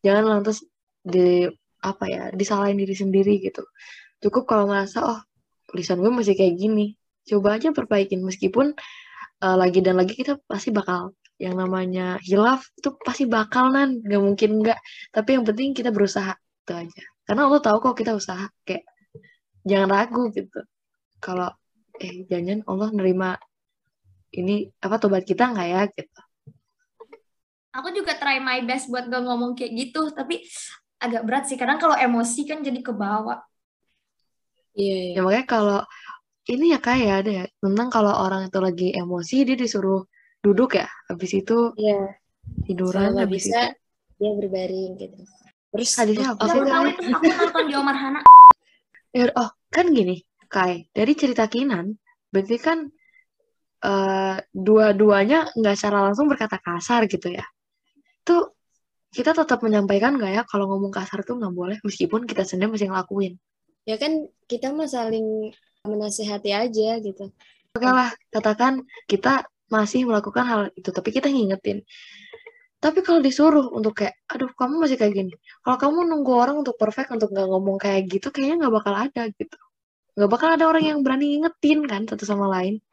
jangan 0.00 0.40
lantas 0.40 0.64
di 1.04 1.48
apa 1.80 2.04
ya 2.08 2.22
disalahin 2.32 2.80
diri 2.80 2.96
sendiri 2.96 3.40
gitu. 3.40 3.64
Cukup 4.20 4.48
kalau 4.48 4.68
merasa 4.68 5.04
oh 5.04 5.20
tulisan 5.68 6.00
gue 6.00 6.12
masih 6.12 6.36
kayak 6.36 6.56
gini, 6.56 6.96
coba 7.28 7.60
aja 7.60 7.72
perbaikin 7.72 8.24
meskipun 8.24 8.72
uh, 9.44 9.56
lagi 9.56 9.80
dan 9.80 10.00
lagi 10.00 10.16
kita 10.16 10.40
pasti 10.48 10.72
bakal 10.72 11.12
yang 11.40 11.56
namanya 11.56 12.20
hilaf 12.20 12.68
itu 12.76 12.92
pasti 13.00 13.24
bakal 13.24 13.72
nan 13.72 14.04
nggak 14.04 14.20
mungkin 14.20 14.60
nggak 14.60 14.76
tapi 15.08 15.40
yang 15.40 15.44
penting 15.48 15.72
kita 15.72 15.88
berusaha 15.88 16.36
itu 16.36 16.72
aja 16.76 17.04
karena 17.24 17.48
lo 17.48 17.56
tahu 17.64 17.80
kok 17.80 17.96
kita 17.96 18.12
usaha 18.12 18.44
kayak 18.68 18.84
jangan 19.64 19.88
ragu 19.88 20.28
gitu 20.36 20.60
kalau 21.16 21.48
eh 22.00 22.24
jangan 22.26 22.64
Allah 22.64 22.88
nerima 22.96 23.36
ini 24.32 24.72
apa 24.80 24.96
tobat 24.96 25.28
kita 25.28 25.52
nggak 25.52 25.68
ya 25.68 25.82
gitu 25.92 26.20
aku 27.70 27.88
juga 27.94 28.16
try 28.18 28.42
my 28.42 28.64
best 28.66 28.90
buat 28.90 29.06
gak 29.06 29.22
ngomong 29.22 29.54
kayak 29.54 29.72
gitu 29.76 30.10
tapi 30.10 30.42
agak 30.98 31.22
berat 31.22 31.44
sih 31.46 31.54
karena 31.60 31.78
kalau 31.78 31.94
emosi 31.94 32.48
kan 32.48 32.64
jadi 32.64 32.80
kebawa 32.82 33.44
iya, 34.74 35.14
iya. 35.14 35.14
ya 35.18 35.20
makanya 35.22 35.46
kalau 35.46 35.80
ini 36.50 36.74
ya 36.74 36.80
kayak 36.82 37.14
ada 37.24 37.30
ya 37.30 37.44
tentang 37.62 37.88
kalau 37.92 38.10
orang 38.10 38.48
itu 38.48 38.58
lagi 38.58 38.88
emosi 38.96 39.36
dia 39.46 39.56
disuruh 39.60 40.02
duduk 40.40 40.80
ya 40.80 40.88
habis 41.06 41.30
itu 41.36 41.76
iya 41.78 42.16
tiduran 42.66 43.14
nggak 43.14 43.28
habis 43.28 43.44
bisa 43.44 43.60
itu 43.70 43.78
dia 44.20 44.32
berbaring 44.36 45.00
gitu. 45.00 45.16
Terus 45.70 45.90
Hadisnya 45.96 46.36
apa 46.36 46.44
aku 46.44 46.50
sih, 46.52 46.60
Aku 46.60 46.68
Kak? 46.68 46.74
tahu 46.76 46.84
itu 46.92 47.02
aku 47.08 47.24
nonton 47.32 47.64
di 47.64 47.74
Omar 47.74 47.96
Hana. 47.96 48.20
Ya, 49.10 49.26
oh 49.34 49.50
kan 49.74 49.90
gini 49.90 50.22
Kai. 50.50 50.90
Dari 50.90 51.12
cerita 51.14 51.46
Kinan 51.46 51.94
berarti 52.34 52.56
kan 52.58 52.78
eh, 53.86 54.36
dua-duanya 54.50 55.54
nggak 55.54 55.74
secara 55.78 56.10
langsung 56.10 56.26
berkata 56.26 56.58
kasar 56.58 57.06
gitu 57.06 57.30
ya. 57.30 57.46
Tuh 58.26 58.50
kita 59.14 59.30
tetap 59.34 59.62
menyampaikan 59.62 60.18
nggak 60.18 60.32
ya 60.34 60.42
kalau 60.42 60.66
ngomong 60.74 60.90
kasar 60.90 61.22
tuh 61.22 61.38
nggak 61.38 61.54
boleh 61.54 61.78
meskipun 61.86 62.26
kita 62.26 62.42
sendiri 62.42 62.74
masih 62.74 62.90
ngelakuin. 62.90 63.38
Ya 63.86 63.94
kan 63.96 64.26
kita 64.50 64.74
mah 64.74 64.90
saling 64.90 65.54
menasehati 65.86 66.50
aja 66.52 67.00
gitu. 67.00 67.32
oke 67.70 67.86
lah 67.86 68.10
katakan 68.34 68.82
kita 69.06 69.46
masih 69.70 70.02
melakukan 70.02 70.44
hal 70.44 70.60
itu 70.74 70.90
tapi 70.90 71.14
kita 71.14 71.30
ngingetin. 71.30 71.86
Tapi 72.80 73.04
kalau 73.06 73.22
disuruh 73.22 73.70
untuk 73.70 74.02
kayak 74.02 74.18
aduh 74.26 74.50
kamu 74.58 74.82
masih 74.82 74.98
kayak 74.98 75.14
gini. 75.14 75.34
Kalau 75.62 75.78
kamu 75.78 75.98
nunggu 76.10 76.32
orang 76.34 76.56
untuk 76.62 76.74
perfect 76.74 77.14
untuk 77.14 77.30
nggak 77.30 77.46
ngomong 77.46 77.78
kayak 77.78 78.10
gitu 78.10 78.34
kayaknya 78.34 78.66
nggak 78.66 78.74
bakal 78.82 78.94
ada 78.98 79.22
gitu 79.30 79.56
nggak 80.20 80.30
bakal 80.30 80.52
ada 80.52 80.68
orang 80.68 80.84
yang 80.84 80.98
berani 81.00 81.40
ngingetin 81.40 81.88
kan 81.88 82.04
satu 82.04 82.28
sama 82.28 82.46
lain 82.52 82.84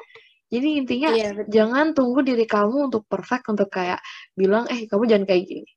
jadi 0.47 0.79
intinya 0.79 1.11
Iya, 1.11 1.29
betul. 1.35 1.51
jangan 1.51 1.85
tunggu 1.91 2.23
diri 2.23 2.47
kamu 2.47 2.87
untuk 2.87 3.03
perfect 3.11 3.51
untuk 3.51 3.67
kayak 3.67 3.99
bilang 4.31 4.63
eh 4.71 4.87
kamu 4.87 5.03
jangan 5.03 5.27
kayak 5.27 5.43
gini 5.43 5.67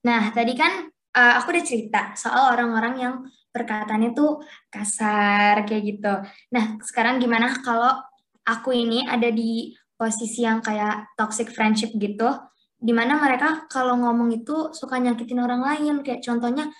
Nah, 0.00 0.32
tadi 0.32 0.56
kan 0.56 0.88
eh, 0.88 1.32
aku 1.36 1.52
udah 1.52 1.64
cerita 1.64 2.02
soal 2.16 2.56
orang-orang 2.56 2.94
yang 2.96 3.14
perkataannya 3.52 4.16
tuh 4.16 4.40
kasar 4.72 5.66
kayak 5.68 5.82
gitu. 5.84 6.14
Nah, 6.54 6.80
sekarang 6.80 7.18
gimana 7.20 7.52
kalau 7.60 7.98
aku 8.46 8.72
ini 8.72 9.04
ada 9.04 9.28
di 9.28 9.74
posisi 9.98 10.46
yang 10.48 10.64
kayak 10.64 11.12
toxic 11.20 11.52
friendship 11.52 11.92
gitu, 12.00 12.32
di 12.80 12.92
mana 12.96 13.20
mereka 13.20 13.68
kalau 13.68 14.00
ngomong 14.00 14.32
itu 14.32 14.72
suka 14.72 14.96
nyakitin 14.96 15.44
orang 15.44 15.60
lain, 15.60 16.00
kayak 16.00 16.24
contohnya 16.24 16.72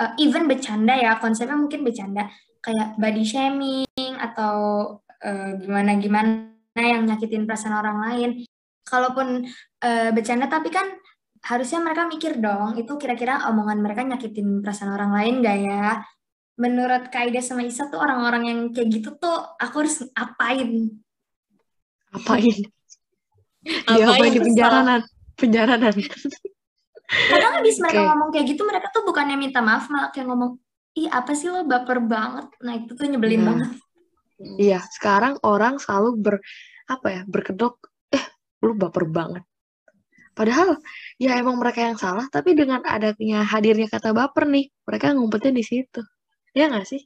eh, 0.00 0.12
even 0.24 0.48
bercanda 0.48 0.96
ya, 0.96 1.20
konsepnya 1.20 1.60
mungkin 1.60 1.84
bercanda, 1.84 2.32
kayak 2.62 2.96
body 2.96 3.24
shaming 3.26 4.14
atau 4.22 4.54
eh, 5.18 5.58
gimana-gimana 5.58 6.54
yang 6.78 7.04
nyakitin 7.04 7.44
perasaan 7.44 7.76
orang 7.76 7.98
lain. 8.08 8.30
Kalaupun 8.86 9.46
eh, 9.82 10.10
bercanda, 10.14 10.46
tapi 10.46 10.70
kan 10.70 10.86
harusnya 11.42 11.82
mereka 11.82 12.06
mikir 12.06 12.38
dong, 12.38 12.78
itu 12.78 12.94
kira-kira 12.96 13.50
omongan 13.50 13.82
mereka 13.82 14.06
nyakitin 14.06 14.62
perasaan 14.62 14.94
orang 14.94 15.10
lain 15.10 15.34
gak 15.42 15.58
ya? 15.58 15.86
Menurut 16.56 17.10
Kaida 17.10 17.42
sama 17.42 17.66
Isa 17.66 17.90
tuh 17.90 17.98
orang-orang 17.98 18.42
yang 18.46 18.58
kayak 18.70 18.88
gitu 18.94 19.18
tuh 19.18 19.36
aku 19.58 19.82
harus 19.82 20.06
apain? 20.14 21.02
apain 22.12 22.56
Apa 23.88 24.04
apain 24.14 24.30
yang 24.30 24.36
di 24.36 24.40
penjara 24.52 24.78
nan 24.84 25.00
penjara 25.34 25.74
nan 25.80 25.96
Kadang 27.12 27.52
habis 27.60 27.76
mereka 27.76 28.00
Oke. 28.00 28.08
ngomong 28.08 28.28
kayak 28.32 28.46
gitu, 28.56 28.62
mereka 28.64 28.88
tuh 28.88 29.04
bukannya 29.04 29.36
minta 29.36 29.60
maaf, 29.60 29.84
malah 29.92 30.08
kayak 30.16 30.32
ngomong, 30.32 30.56
ih 30.98 31.08
apa 31.08 31.32
sih 31.32 31.48
lo 31.48 31.64
baper 31.64 31.98
banget? 32.04 32.46
Nah 32.64 32.74
itu 32.78 32.92
tuh 32.94 33.06
nyebelin 33.08 33.40
Nah. 33.42 33.48
banget. 33.52 33.70
iya 34.58 34.82
sekarang 34.90 35.38
orang 35.46 35.78
selalu 35.78 36.08
ber 36.18 36.34
apa 36.90 37.06
ya 37.14 37.22
berkedok 37.30 37.78
eh 38.10 38.24
lu 38.60 38.74
baper 38.74 39.06
banget 39.06 39.46
padahal 40.34 40.82
ya 41.14 41.38
emang 41.38 41.62
mereka 41.62 41.86
yang 41.86 41.94
salah 41.94 42.26
tapi 42.26 42.58
dengan 42.58 42.82
adanya 42.82 43.46
hadirnya 43.46 43.86
kata 43.86 44.10
baper 44.10 44.50
nih 44.50 44.66
mereka 44.82 45.14
ngumpetnya 45.14 45.54
di 45.54 45.62
situ 45.62 46.02
ya 46.58 46.66
nggak 46.66 46.86
sih 46.90 47.02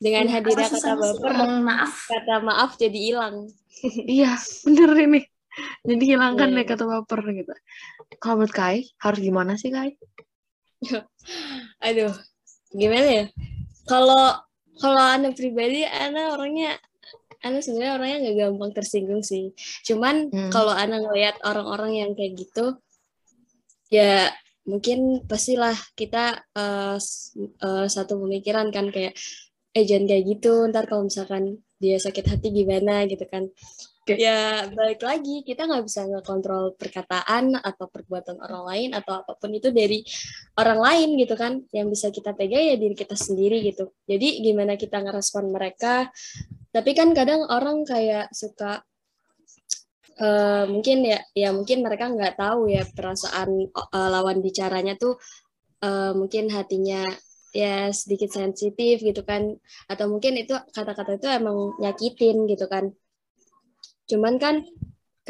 Dengan 0.00 0.26
Iya, 0.26 0.32
hadirnya 0.40 0.68
kata 0.74 0.90
baper, 0.96 1.32
maaf. 1.62 1.92
kata 2.08 2.34
maaf 2.42 2.70
jadi 2.80 2.98
hilang. 2.98 3.46
iya 4.18 4.34
bener 4.66 4.90
ini 5.06 5.20
jadi 5.86 6.04
hilangkan 6.16 6.48
Iya. 6.50 6.56
deh 6.56 6.66
kata 6.66 6.84
baper 6.88 7.20
gitu 7.30 7.52
kalau 8.18 8.42
menurut 8.42 8.54
Kai 8.56 8.90
harus 8.98 9.20
gimana 9.22 9.54
sih 9.54 9.70
Kai 9.70 9.94
Aduh, 11.86 12.10
gimana 12.70 13.08
ya? 13.08 13.24
Kalau 13.84 14.38
kalau 14.80 15.02
anak 15.02 15.36
pribadi, 15.36 15.84
anak 15.84 16.40
orangnya, 16.40 16.72
anak 17.44 17.60
sebenarnya 17.60 18.00
orangnya 18.00 18.18
nggak 18.24 18.36
gampang 18.38 18.72
tersinggung 18.72 19.20
sih. 19.20 19.52
Cuman 19.84 20.32
Hmm. 20.32 20.48
kalau 20.48 20.72
anak 20.72 21.04
ngeliat 21.04 21.36
orang-orang 21.44 22.00
yang 22.00 22.10
kayak 22.16 22.38
gitu, 22.38 22.80
ya 23.92 24.30
mungkin 24.64 25.26
pastilah 25.26 25.74
kita 25.98 26.46
s- 26.96 27.34
eh, 27.36 27.86
satu 27.90 28.16
pemikiran 28.22 28.70
kan 28.70 28.88
kayak, 28.88 29.12
eh 29.74 29.84
jangan 29.84 30.06
kayak 30.08 30.24
gitu. 30.38 30.64
Ntar 30.70 30.86
kalau 30.86 31.04
misalkan 31.04 31.60
dia 31.76 31.96
sakit 31.96 32.24
hati 32.24 32.48
gimana 32.52 33.04
gitu 33.04 33.24
kan? 33.26 33.48
Ya 34.18 34.66
balik 34.72 35.04
lagi. 35.04 35.44
Kita 35.44 35.68
nggak 35.68 35.84
bisa 35.86 36.08
ngekontrol 36.08 36.74
perkataan 36.74 37.54
atau 37.60 37.86
perbuatan 37.86 38.40
orang 38.40 38.62
lain 38.66 38.90
atau 38.96 39.22
apa 39.22 39.36
pun 39.36 39.52
itu 39.52 39.68
dari 39.70 40.02
orang 40.56 40.80
lain 40.80 41.08
gitu 41.20 41.34
kan. 41.36 41.60
Yang 41.70 41.86
bisa 41.94 42.06
kita 42.10 42.30
pegang 42.34 42.64
ya 42.64 42.76
diri 42.80 42.96
kita 42.96 43.14
sendiri 43.14 43.60
gitu. 43.62 43.92
Jadi 44.08 44.42
gimana 44.42 44.74
kita 44.74 45.04
ngerespon 45.04 45.52
mereka? 45.52 46.08
Tapi 46.70 46.90
kan 46.96 47.12
kadang 47.12 47.46
orang 47.46 47.86
kayak 47.86 48.32
suka 48.32 48.82
eh, 50.18 50.64
mungkin 50.66 51.04
ya 51.06 51.18
ya 51.36 51.50
mungkin 51.54 51.82
mereka 51.84 52.10
nggak 52.10 52.34
tahu 52.40 52.70
ya 52.70 52.82
perasaan 52.88 53.50
eh, 53.68 54.08
lawan 54.10 54.40
bicaranya 54.40 54.96
tuh 54.96 55.18
eh, 55.84 56.12
mungkin 56.16 56.48
hatinya 56.50 57.04
ya 57.50 57.90
sedikit 57.92 58.30
sensitif 58.32 59.02
gitu 59.02 59.22
kan. 59.26 59.54
Atau 59.90 60.06
mungkin 60.10 60.38
itu 60.40 60.54
kata-kata 60.74 61.18
itu 61.18 61.28
emang 61.28 61.76
nyakitin 61.82 62.48
gitu 62.48 62.66
kan 62.70 62.90
cuman 64.10 64.34
kan 64.42 64.66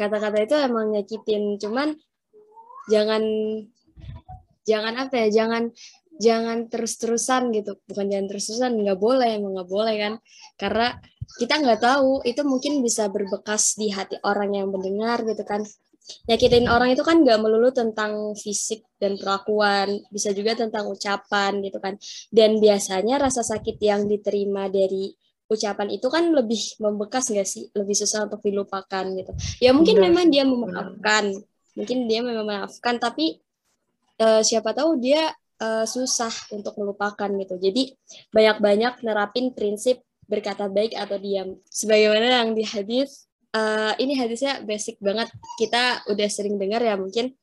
kata-kata 0.01 0.37
itu 0.41 0.55
emang 0.57 0.89
nyakitin. 0.97 1.61
Cuman 1.61 1.93
jangan 2.89 3.23
jangan 4.65 4.93
apa 4.97 5.13
ya 5.25 5.27
jangan 5.43 5.69
jangan 6.17 6.69
terus-terusan 6.69 7.53
gitu. 7.53 7.77
Bukan 7.85 8.05
jangan 8.09 8.27
terus-terusan 8.29 8.71
nggak 8.81 8.99
boleh 8.99 9.29
emang 9.37 9.61
nggak 9.61 9.69
boleh 9.69 9.95
kan. 10.01 10.13
Karena 10.57 10.97
kita 11.37 11.61
nggak 11.61 11.81
tahu 11.81 12.25
itu 12.27 12.41
mungkin 12.43 12.81
bisa 12.83 13.07
berbekas 13.07 13.77
di 13.77 13.93
hati 13.93 14.17
orang 14.25 14.57
yang 14.57 14.67
mendengar 14.73 15.21
gitu 15.23 15.45
kan. 15.45 15.61
Nyakitin 16.27 16.65
orang 16.65 16.91
itu 16.91 17.05
kan 17.05 17.21
nggak 17.21 17.39
melulu 17.39 17.69
tentang 17.71 18.33
fisik 18.35 18.83
dan 18.97 19.15
perlakuan 19.21 20.01
bisa 20.09 20.33
juga 20.33 20.57
tentang 20.57 20.89
ucapan 20.89 21.61
gitu 21.61 21.77
kan. 21.77 21.95
Dan 22.33 22.57
biasanya 22.57 23.21
rasa 23.21 23.45
sakit 23.45 23.77
yang 23.79 24.09
diterima 24.09 24.67
dari 24.67 25.13
ucapan 25.51 25.91
itu 25.91 26.07
kan 26.07 26.31
lebih 26.31 26.79
membekas 26.79 27.27
nggak 27.27 27.43
sih? 27.43 27.67
Lebih 27.75 27.95
susah 27.99 28.31
untuk 28.31 28.39
dilupakan 28.39 29.03
gitu. 29.11 29.31
Ya 29.59 29.75
mungkin 29.75 29.99
Benar 29.99 30.07
memang 30.07 30.25
dia 30.31 30.43
benar. 30.47 30.55
memaafkan. 30.95 31.25
Mungkin 31.75 31.97
dia 32.07 32.19
memang 32.23 32.47
memaafkan 32.47 32.95
tapi 33.03 33.43
eh, 34.15 34.41
siapa 34.47 34.71
tahu 34.71 34.95
dia 35.03 35.35
eh, 35.59 35.85
susah 35.85 36.31
untuk 36.55 36.79
melupakan 36.79 37.27
gitu. 37.27 37.59
Jadi 37.59 37.91
banyak-banyak 38.31 39.03
nerapin 39.03 39.51
prinsip 39.51 39.99
berkata 40.31 40.71
baik 40.71 40.95
atau 40.95 41.19
diam. 41.19 41.59
Sebagaimana 41.67 42.47
yang 42.47 42.55
di 42.55 42.63
hadis 42.63 43.27
eh, 43.51 43.93
ini 43.99 44.15
hadisnya 44.15 44.63
basic 44.63 44.95
banget. 45.03 45.27
Kita 45.59 46.07
udah 46.07 46.27
sering 46.31 46.55
dengar 46.55 46.79
ya 46.79 46.95
mungkin. 46.95 47.35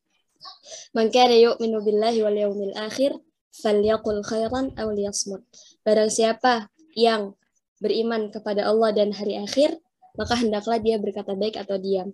Man 0.94 1.10
kana 1.10 1.34
yu'minu 1.34 1.82
billahi 1.82 2.22
wal 2.22 2.38
yawmil 2.38 2.72
akhir 2.78 3.18
falyaqul 3.58 4.22
khairan 4.22 4.70
aw 4.78 4.86
liyasmut. 4.88 5.42
Barang 5.82 6.08
siapa 6.14 6.70
yang 6.94 7.34
beriman 7.78 8.30
kepada 8.34 8.66
Allah 8.66 8.90
dan 8.94 9.14
hari 9.14 9.38
akhir 9.38 9.78
maka 10.18 10.34
hendaklah 10.34 10.82
dia 10.82 10.98
berkata 10.98 11.38
baik 11.38 11.54
atau 11.62 11.78
diam. 11.78 12.10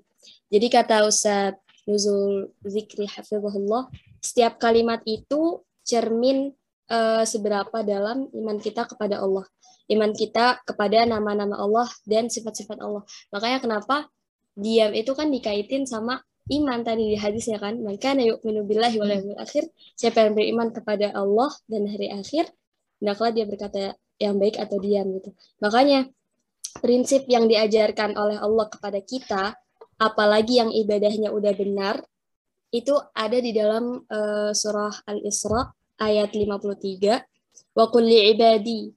Jadi 0.53 0.66
kata 0.68 1.09
Ustaz 1.09 1.57
Nuzul 1.88 2.53
Zikri 2.61 3.09
Hafizahullah 3.09 3.88
setiap 4.20 4.61
kalimat 4.61 5.00
itu 5.09 5.64
cermin 5.85 6.53
eh, 6.92 7.24
seberapa 7.24 7.81
dalam 7.81 8.29
iman 8.29 8.57
kita 8.61 8.85
kepada 8.85 9.24
Allah. 9.24 9.48
Iman 9.88 10.12
kita 10.12 10.64
kepada 10.64 11.05
nama-nama 11.09 11.61
Allah 11.61 11.88
dan 12.05 12.29
sifat-sifat 12.29 12.81
Allah. 12.81 13.05
Makanya 13.33 13.61
kenapa 13.61 14.09
diam 14.57 14.92
itu 14.92 15.12
kan 15.16 15.29
dikaitin 15.33 15.85
sama 15.88 16.20
iman 16.53 16.81
tadi 16.85 17.12
di 17.12 17.16
hadisnya 17.16 17.57
kan? 17.57 17.81
Man 17.81 17.96
kana 17.96 18.20
yu'minu 18.24 18.68
billahi 18.68 18.96
wal 19.00 19.12
akhir 19.40 19.68
siapa 19.96 20.29
yang 20.29 20.37
beriman 20.37 20.72
kepada 20.72 21.12
Allah 21.12 21.53
dan 21.68 21.88
hari 21.88 22.12
akhir 22.12 22.53
hendaklah 23.00 23.33
dia 23.33 23.44
berkata 23.44 23.96
yang 24.18 24.38
baik 24.38 24.57
atau 24.59 24.79
diam 24.79 25.11
gitu. 25.18 25.31
Makanya 25.62 26.09
prinsip 26.79 27.27
yang 27.31 27.46
diajarkan 27.46 28.18
oleh 28.18 28.38
Allah 28.38 28.66
kepada 28.66 28.98
kita 29.03 29.55
apalagi 29.98 30.59
yang 30.59 30.70
ibadahnya 30.74 31.31
udah 31.31 31.55
benar 31.55 32.03
itu 32.74 32.94
ada 33.14 33.38
di 33.38 33.55
dalam 33.55 34.03
eh, 34.11 34.50
surah 34.50 35.07
Al-Isra 35.07 35.70
ayat 36.03 36.35
53 36.35 37.79
wa 37.79 37.87
qul 37.87 38.03
li 38.03 38.35
ibadi 38.35 38.90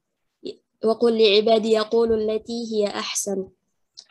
wa 0.81 0.97
qul 0.97 1.13
li 1.13 1.37
ibadi 1.37 1.77
yaqulu 1.77 2.17
allati 2.17 2.65
hiya 2.65 2.97
ahsan. 2.97 3.45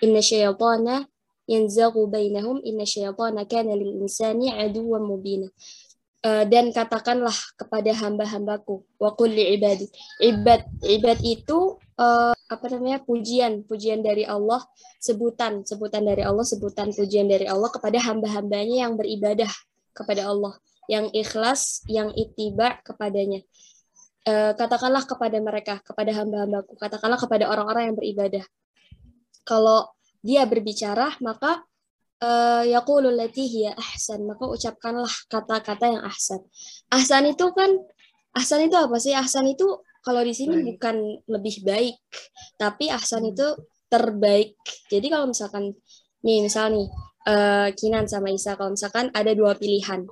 Inna 0.07 0.23
syaitana 0.23 1.03
yanzaghu 1.51 2.07
bainahum 2.07 2.63
inna 2.63 2.87
syaitana 2.87 3.47
kana 3.47 3.75
lil 3.75 4.03
insani 4.03 4.51
aduwwan 4.55 5.03
mubina 5.03 5.51
dan 6.49 6.73
katakanlah 6.73 7.35
kepada 7.61 7.93
hamba-hambaku 7.93 8.83
wa 8.97 9.11
qul 9.15 9.31
li 9.31 9.55
ibadi 9.55 9.87
ibad 10.25 10.65
ibad 10.87 11.19
itu 11.23 11.77
eh, 12.01 12.35
apa 12.35 12.67
namanya 12.73 13.03
pujian 13.05 13.67
pujian 13.67 14.01
dari 14.01 14.25
Allah 14.25 14.63
sebutan 15.03 15.67
sebutan 15.67 16.07
dari 16.07 16.23
Allah 16.25 16.47
sebutan 16.47 16.95
pujian 16.95 17.29
dari 17.29 17.45
Allah 17.45 17.69
kepada 17.69 18.01
hamba-hambanya 18.01 18.87
yang 18.89 18.95
beribadah 18.95 19.51
kepada 19.97 20.29
Allah, 20.29 20.61
yang 20.93 21.09
ikhlas, 21.17 21.81
yang 21.89 22.13
itiba 22.13 22.77
kepadanya. 22.85 23.41
E, 24.29 24.53
katakanlah 24.53 25.09
kepada 25.09 25.41
mereka, 25.41 25.81
kepada 25.81 26.13
hamba-hambaku, 26.13 26.77
katakanlah 26.77 27.17
kepada 27.17 27.49
orang-orang 27.49 27.91
yang 27.91 27.97
beribadah. 27.97 28.45
Kalau 29.49 29.89
dia 30.21 30.45
berbicara, 30.45 31.17
maka 31.25 31.65
lati 32.21 33.45
hiya 33.45 33.77
ahsan, 33.77 34.25
maka 34.25 34.49
ucapkanlah 34.49 35.11
kata-kata 35.29 35.85
yang 35.93 36.03
ahsan. 36.05 36.41
Ahsan 36.89 37.29
itu 37.29 37.53
kan 37.53 37.71
ahsan 38.33 38.69
itu 38.69 38.77
apa 38.77 38.97
sih? 38.97 39.13
Ahsan 39.13 39.53
itu 39.53 39.85
kalau 40.01 40.23
di 40.23 40.33
sini 40.33 40.63
baik. 40.63 40.65
bukan 40.77 40.97
lebih 41.29 41.57
baik, 41.67 41.97
tapi 42.57 42.89
ahsan 42.89 43.27
hmm. 43.27 43.33
itu 43.37 43.47
terbaik. 43.93 44.57
Jadi 44.89 45.07
kalau 45.13 45.29
misalkan 45.29 45.77
nih 46.25 46.41
misal 46.43 46.73
nih 46.73 46.89
uh, 47.29 47.69
Kinan 47.75 48.09
sama 48.09 48.33
Isa 48.33 48.57
kalau 48.57 48.73
misalkan 48.73 49.13
ada 49.13 49.35
dua 49.37 49.55
pilihan. 49.59 50.07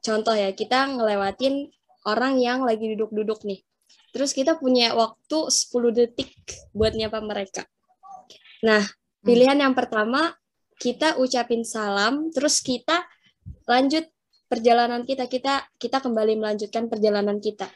Contoh 0.00 0.32
ya, 0.32 0.52
kita 0.56 0.96
ngelewatin 0.96 1.68
orang 2.08 2.40
yang 2.40 2.64
lagi 2.64 2.96
duduk-duduk 2.96 3.44
nih. 3.44 3.60
Terus 4.10 4.32
kita 4.32 4.56
punya 4.58 4.96
waktu 4.96 5.38
10 5.52 5.70
detik 5.92 6.32
buat 6.72 6.96
nyapa 6.96 7.20
mereka. 7.20 7.62
Nah, 8.64 8.82
hmm. 8.82 9.22
pilihan 9.22 9.58
yang 9.60 9.76
pertama 9.76 10.34
kita 10.80 11.20
ucapin 11.20 11.60
salam, 11.60 12.32
terus 12.32 12.64
kita 12.64 13.04
lanjut 13.68 14.08
perjalanan 14.48 15.04
kita. 15.04 15.28
Kita 15.28 15.68
kita 15.76 16.00
kembali 16.00 16.40
melanjutkan 16.40 16.88
perjalanan 16.88 17.36
kita. 17.36 17.68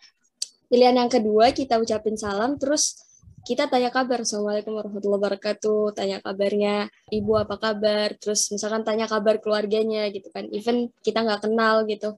Pilihan 0.73 0.97
yang 0.97 1.13
kedua, 1.13 1.53
kita 1.53 1.77
ucapin 1.77 2.17
salam, 2.17 2.57
terus 2.57 2.97
kita 3.45 3.69
tanya 3.69 3.93
kabar, 3.93 4.25
Assalamualaikum 4.25 4.73
warahmatullahi 4.73 5.21
wabarakatuh, 5.21 5.93
tanya 5.93 6.17
kabarnya, 6.25 6.89
ibu 7.13 7.37
apa 7.37 7.61
kabar, 7.61 8.17
terus 8.17 8.49
misalkan 8.49 8.89
tanya 8.89 9.05
kabar 9.05 9.37
keluarganya 9.37 10.09
gitu 10.09 10.33
kan, 10.33 10.49
even 10.49 10.89
kita 11.05 11.21
nggak 11.21 11.45
kenal 11.45 11.85
gitu. 11.85 12.17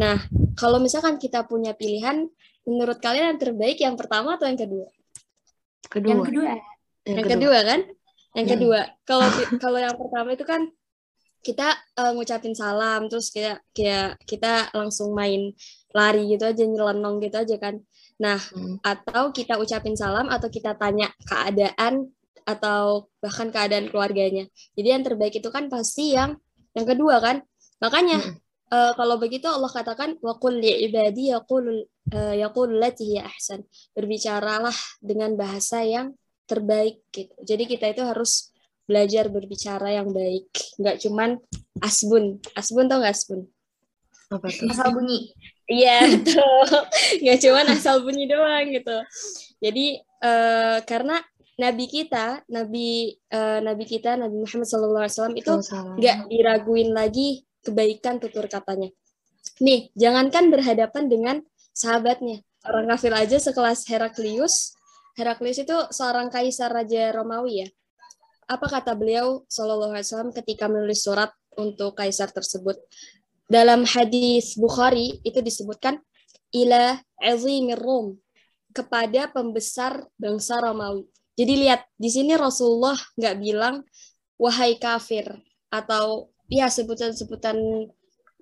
Nah, 0.00 0.24
kalau 0.56 0.80
misalkan 0.80 1.20
kita 1.20 1.44
punya 1.44 1.76
pilihan, 1.76 2.32
menurut 2.64 2.96
kalian 2.96 3.36
yang 3.36 3.40
terbaik 3.44 3.76
yang 3.76 3.92
pertama 4.00 4.40
atau 4.40 4.48
yang 4.48 4.56
kedua? 4.56 4.88
Kedua. 5.92 6.10
Yang 6.16 6.22
kedua. 6.32 6.44
Yang, 6.48 6.56
yang 7.04 7.26
kedua. 7.28 7.32
kedua 7.36 7.58
kan? 7.60 7.80
Yang 8.34 8.46
hmm. 8.46 8.54
kedua. 8.58 8.80
Kalau 9.06 9.28
kalau 9.62 9.78
yang 9.78 9.96
pertama 9.96 10.34
itu 10.34 10.44
kan 10.44 10.68
kita 11.44 11.76
uh, 12.00 12.16
ngucapin 12.16 12.56
salam 12.56 13.06
terus 13.12 13.28
kayak 13.28 13.60
kayak 13.76 14.16
kita 14.24 14.72
langsung 14.72 15.12
main 15.12 15.52
lari 15.92 16.32
gitu 16.32 16.48
aja 16.48 16.64
nyelenong 16.64 17.20
gitu 17.20 17.36
aja 17.36 17.56
kan 17.60 17.84
nah 18.16 18.40
hmm. 18.40 18.80
atau 18.80 19.28
kita 19.30 19.60
ucapin 19.60 19.92
salam 19.92 20.32
atau 20.32 20.48
kita 20.48 20.72
tanya 20.80 21.12
keadaan 21.28 22.08
atau 22.48 23.12
bahkan 23.20 23.52
keadaan 23.52 23.92
keluarganya 23.92 24.48
jadi 24.72 24.96
yang 24.98 25.04
terbaik 25.04 25.36
itu 25.36 25.52
kan 25.52 25.68
pasti 25.68 26.16
yang 26.16 26.40
yang 26.72 26.88
kedua 26.88 27.20
kan 27.20 27.44
makanya 27.84 28.24
hmm. 28.24 28.40
uh, 28.72 28.92
kalau 28.96 29.20
begitu 29.20 29.44
Allah 29.44 29.68
katakan 29.68 30.16
waqul 30.24 30.56
li 30.56 30.88
ibadi 30.88 31.28
yaqul 31.28 31.84
uh, 32.16 32.34
yaqul 32.34 32.72
lati 32.72 33.20
ahsan 33.20 33.68
berbicaralah 33.92 34.74
dengan 35.04 35.36
bahasa 35.36 35.84
yang 35.84 36.16
terbaik 36.44 37.04
gitu. 37.10 37.34
Jadi 37.42 37.64
kita 37.68 37.90
itu 37.92 38.02
harus 38.04 38.54
belajar 38.84 39.32
berbicara 39.32 39.96
yang 39.96 40.12
baik. 40.12 40.48
Nggak 40.76 40.96
cuman 41.04 41.40
asbun. 41.80 42.40
Asbun 42.52 42.86
tau 42.88 43.00
nggak 43.00 43.14
asbun? 43.16 43.40
Apa 44.28 44.46
tuh? 44.48 44.68
Asal 44.68 44.92
bunyi. 44.92 45.32
Iya 45.64 46.04
betul. 46.12 46.68
Nggak 47.24 47.38
cuman 47.40 47.66
asal 47.72 48.04
bunyi 48.04 48.24
doang 48.28 48.66
gitu. 48.72 48.96
Jadi 49.64 49.86
uh, 50.20 50.78
karena 50.84 51.20
nabi 51.54 51.86
kita 51.86 52.42
nabi 52.50 53.14
uh, 53.30 53.62
nabi 53.62 53.84
kita 53.86 54.18
nabi 54.18 54.42
Muhammad 54.42 54.66
SAW 54.66 55.38
itu 55.38 55.54
nggak 55.96 56.26
diraguin 56.26 56.90
lagi 56.92 57.48
kebaikan 57.64 58.20
tutur 58.20 58.44
katanya. 58.52 58.92
Nih 59.64 59.88
jangankan 59.96 60.52
berhadapan 60.52 61.08
dengan 61.08 61.36
sahabatnya. 61.72 62.44
Orang 62.64 62.88
kafir 62.88 63.12
aja 63.12 63.36
sekelas 63.36 63.84
Heraklius 63.88 64.72
Heraklius 65.14 65.62
itu 65.62 65.76
seorang 65.94 66.30
kaisar 66.30 66.74
raja 66.74 67.14
Romawi 67.14 67.66
ya 67.66 67.68
apa 68.48 68.66
kata 68.68 68.92
beliau 68.96 69.44
Shallallahu 69.48 69.96
Alaihi 69.96 70.06
Wasallam 70.08 70.32
ketika 70.36 70.68
menulis 70.68 71.00
surat 71.04 71.32
untuk 71.56 71.96
kaisar 71.96 72.28
tersebut? 72.28 72.76
Dalam 73.48 73.84
hadis 73.84 74.56
Bukhari 74.56 75.20
itu 75.24 75.40
disebutkan 75.40 76.00
ila 76.52 76.96
azimir 77.20 77.80
Rum 77.80 78.16
kepada 78.72 79.30
pembesar 79.30 80.04
bangsa 80.16 80.60
Romawi. 80.60 81.08
Jadi 81.34 81.66
lihat 81.66 81.84
di 81.98 82.10
sini 82.10 82.36
Rasulullah 82.38 82.96
nggak 83.18 83.36
bilang 83.42 83.82
wahai 84.38 84.78
kafir 84.78 85.26
atau 85.70 86.30
ya 86.46 86.70
sebutan-sebutan 86.70 87.56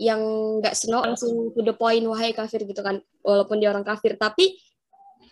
yang 0.00 0.20
nggak 0.61 0.74
seno 0.74 1.04
langsung 1.04 1.52
to 1.54 1.61
the 1.62 1.72
point 1.76 2.02
wahai 2.04 2.35
kafir 2.35 2.64
gitu 2.64 2.80
kan 2.80 3.00
walaupun 3.22 3.61
dia 3.61 3.70
orang 3.70 3.85
kafir 3.85 4.16
tapi 4.16 4.56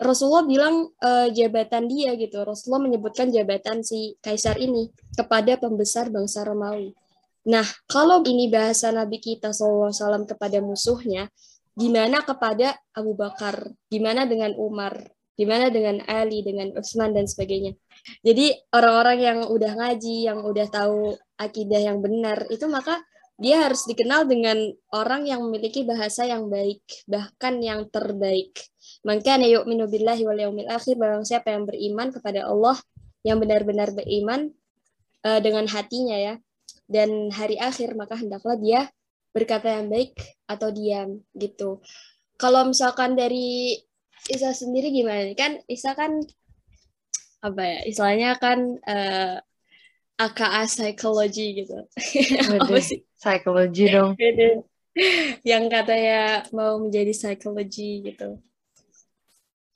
Rasulullah 0.01 0.49
bilang 0.49 0.89
uh, 1.05 1.29
jabatan 1.29 1.85
dia 1.85 2.17
gitu. 2.17 2.41
Rasulullah 2.41 2.89
menyebutkan 2.89 3.29
jabatan 3.29 3.85
si 3.85 4.17
kaisar 4.25 4.57
ini 4.57 4.89
kepada 5.13 5.61
pembesar 5.61 6.09
bangsa 6.09 6.41
Romawi. 6.49 6.97
Nah, 7.53 7.65
kalau 7.85 8.25
ini 8.25 8.49
bahasa 8.49 8.89
Nabi 8.93 9.21
kita 9.21 9.53
SAW 9.53 10.25
kepada 10.25 10.61
musuhnya, 10.65 11.29
gimana 11.77 12.25
kepada 12.25 12.81
Abu 12.97 13.13
Bakar? 13.13 13.77
Gimana 13.93 14.25
dengan 14.25 14.57
Umar? 14.57 15.13
Gimana 15.37 15.73
dengan 15.73 16.05
Ali, 16.05 16.45
dengan 16.45 16.73
Utsman 16.77 17.17
dan 17.17 17.29
sebagainya? 17.29 17.77
Jadi 18.25 18.57
orang-orang 18.73 19.19
yang 19.21 19.39
udah 19.49 19.73
ngaji, 19.73 20.29
yang 20.29 20.45
udah 20.45 20.69
tahu 20.69 21.17
akidah 21.41 21.81
yang 21.81 22.01
benar, 22.05 22.45
itu 22.53 22.69
maka 22.69 23.01
dia 23.41 23.65
harus 23.65 23.89
dikenal 23.89 24.29
dengan 24.29 24.61
orang 24.93 25.25
yang 25.25 25.41
memiliki 25.41 25.85
bahasa 25.89 26.29
yang 26.29 26.53
baik, 26.53 26.85
bahkan 27.09 27.57
yang 27.65 27.89
terbaik. 27.89 28.69
Maka 29.01 29.41
yu'minu 29.41 29.89
billahi 29.89 30.23
wal 30.29 30.37
yaumil 30.37 30.69
akhir, 30.69 31.01
barang 31.01 31.25
siapa 31.25 31.57
yang 31.57 31.65
beriman 31.65 32.13
kepada 32.13 32.45
Allah, 32.45 32.77
yang 33.25 33.41
benar-benar 33.41 33.97
beriman 33.97 34.53
uh, 35.25 35.41
dengan 35.41 35.65
hatinya 35.69 36.17
ya, 36.21 36.35
dan 36.85 37.33
hari 37.33 37.57
akhir, 37.57 37.97
maka 37.97 38.19
hendaklah 38.21 38.61
dia 38.61 38.91
berkata 39.31 39.81
yang 39.81 39.89
baik 39.89 40.19
atau 40.51 40.69
diam 40.75 41.23
gitu. 41.33 41.81
Kalau 42.37 42.67
misalkan 42.67 43.15
dari 43.15 43.79
Isa 44.29 44.53
sendiri 44.53 44.93
gimana? 44.93 45.33
Kan 45.33 45.65
Isa 45.65 45.97
kan 45.97 46.21
apa 47.41 47.63
ya? 47.63 47.79
Istilahnya 47.89 48.37
kan 48.37 48.59
uh, 48.85 49.41
AKA 50.21 50.69
psikologi 50.69 51.65
gitu. 51.65 51.79
apa 52.61 52.77
sih? 52.85 53.01
Psikologi 53.17 53.85
dong. 53.89 54.13
Yang 55.41 55.65
katanya 55.73 56.45
mau 56.53 56.77
menjadi 56.77 57.17
psikologi 57.17 58.05
gitu. 58.05 58.37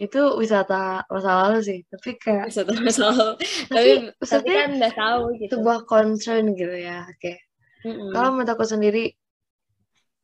Itu 0.05 0.37
wisata 0.37 1.09
masa 1.09 1.31
lalu 1.45 1.59
sih, 1.65 1.79
tapi 1.89 2.21
kayak 2.21 2.53
wisata 2.53 2.71
masa 2.77 3.03
lalu. 3.09 3.29
tapi, 3.73 3.91
tapi 4.21 4.51
kan 4.53 4.71
udah 4.77 4.93
tahu 4.93 5.23
gitu. 5.41 5.51
Sebuah 5.57 5.79
concern 5.89 6.45
gitu 6.53 6.77
ya, 6.77 7.09
oke. 7.09 7.19
Okay. 7.21 7.37
Mm 7.85 7.93
-hmm. 7.93 8.11
Kalau 8.13 8.29
menurut 8.33 8.51
aku 8.53 8.65
sendiri 8.65 9.05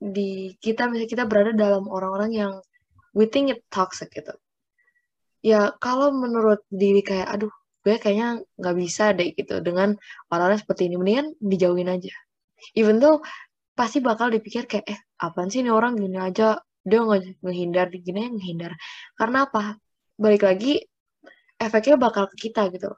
di 0.00 0.56
kita 0.56 0.88
misalnya 0.88 1.10
kita 1.12 1.24
berada 1.28 1.52
dalam 1.52 1.84
orang-orang 1.88 2.32
yang 2.32 2.52
we 3.12 3.28
think 3.28 3.52
it 3.52 3.60
toxic 3.68 4.08
gitu. 4.12 4.32
Ya 5.40 5.72
kalau 5.80 6.12
menurut 6.12 6.64
diri 6.68 7.00
kayak 7.00 7.28
aduh 7.28 7.52
gue 7.80 7.96
kayaknya 7.96 8.44
nggak 8.60 8.76
bisa 8.76 9.16
deh 9.16 9.32
gitu 9.32 9.64
dengan 9.64 9.96
orang-orang 10.28 10.60
seperti 10.60 10.92
ini 10.92 11.00
mendingan 11.00 11.32
dijauhin 11.40 11.88
aja 11.88 12.12
even 12.76 13.00
though 13.00 13.24
pasti 13.72 14.04
bakal 14.04 14.28
dipikir 14.28 14.68
kayak 14.68 14.84
eh 14.92 15.00
apaan 15.16 15.48
sih 15.48 15.64
ini 15.64 15.72
orang 15.72 15.96
gini 15.96 16.20
aja 16.20 16.60
dia 16.86 16.98
nggak 17.00 17.44
menghindar 17.44 17.86
gini 17.92 18.32
menghindar 18.32 18.72
karena 19.18 19.46
apa 19.48 19.76
balik 20.16 20.44
lagi 20.44 20.80
efeknya 21.60 21.96
bakal 22.00 22.28
ke 22.32 22.50
kita 22.50 22.72
gitu 22.72 22.92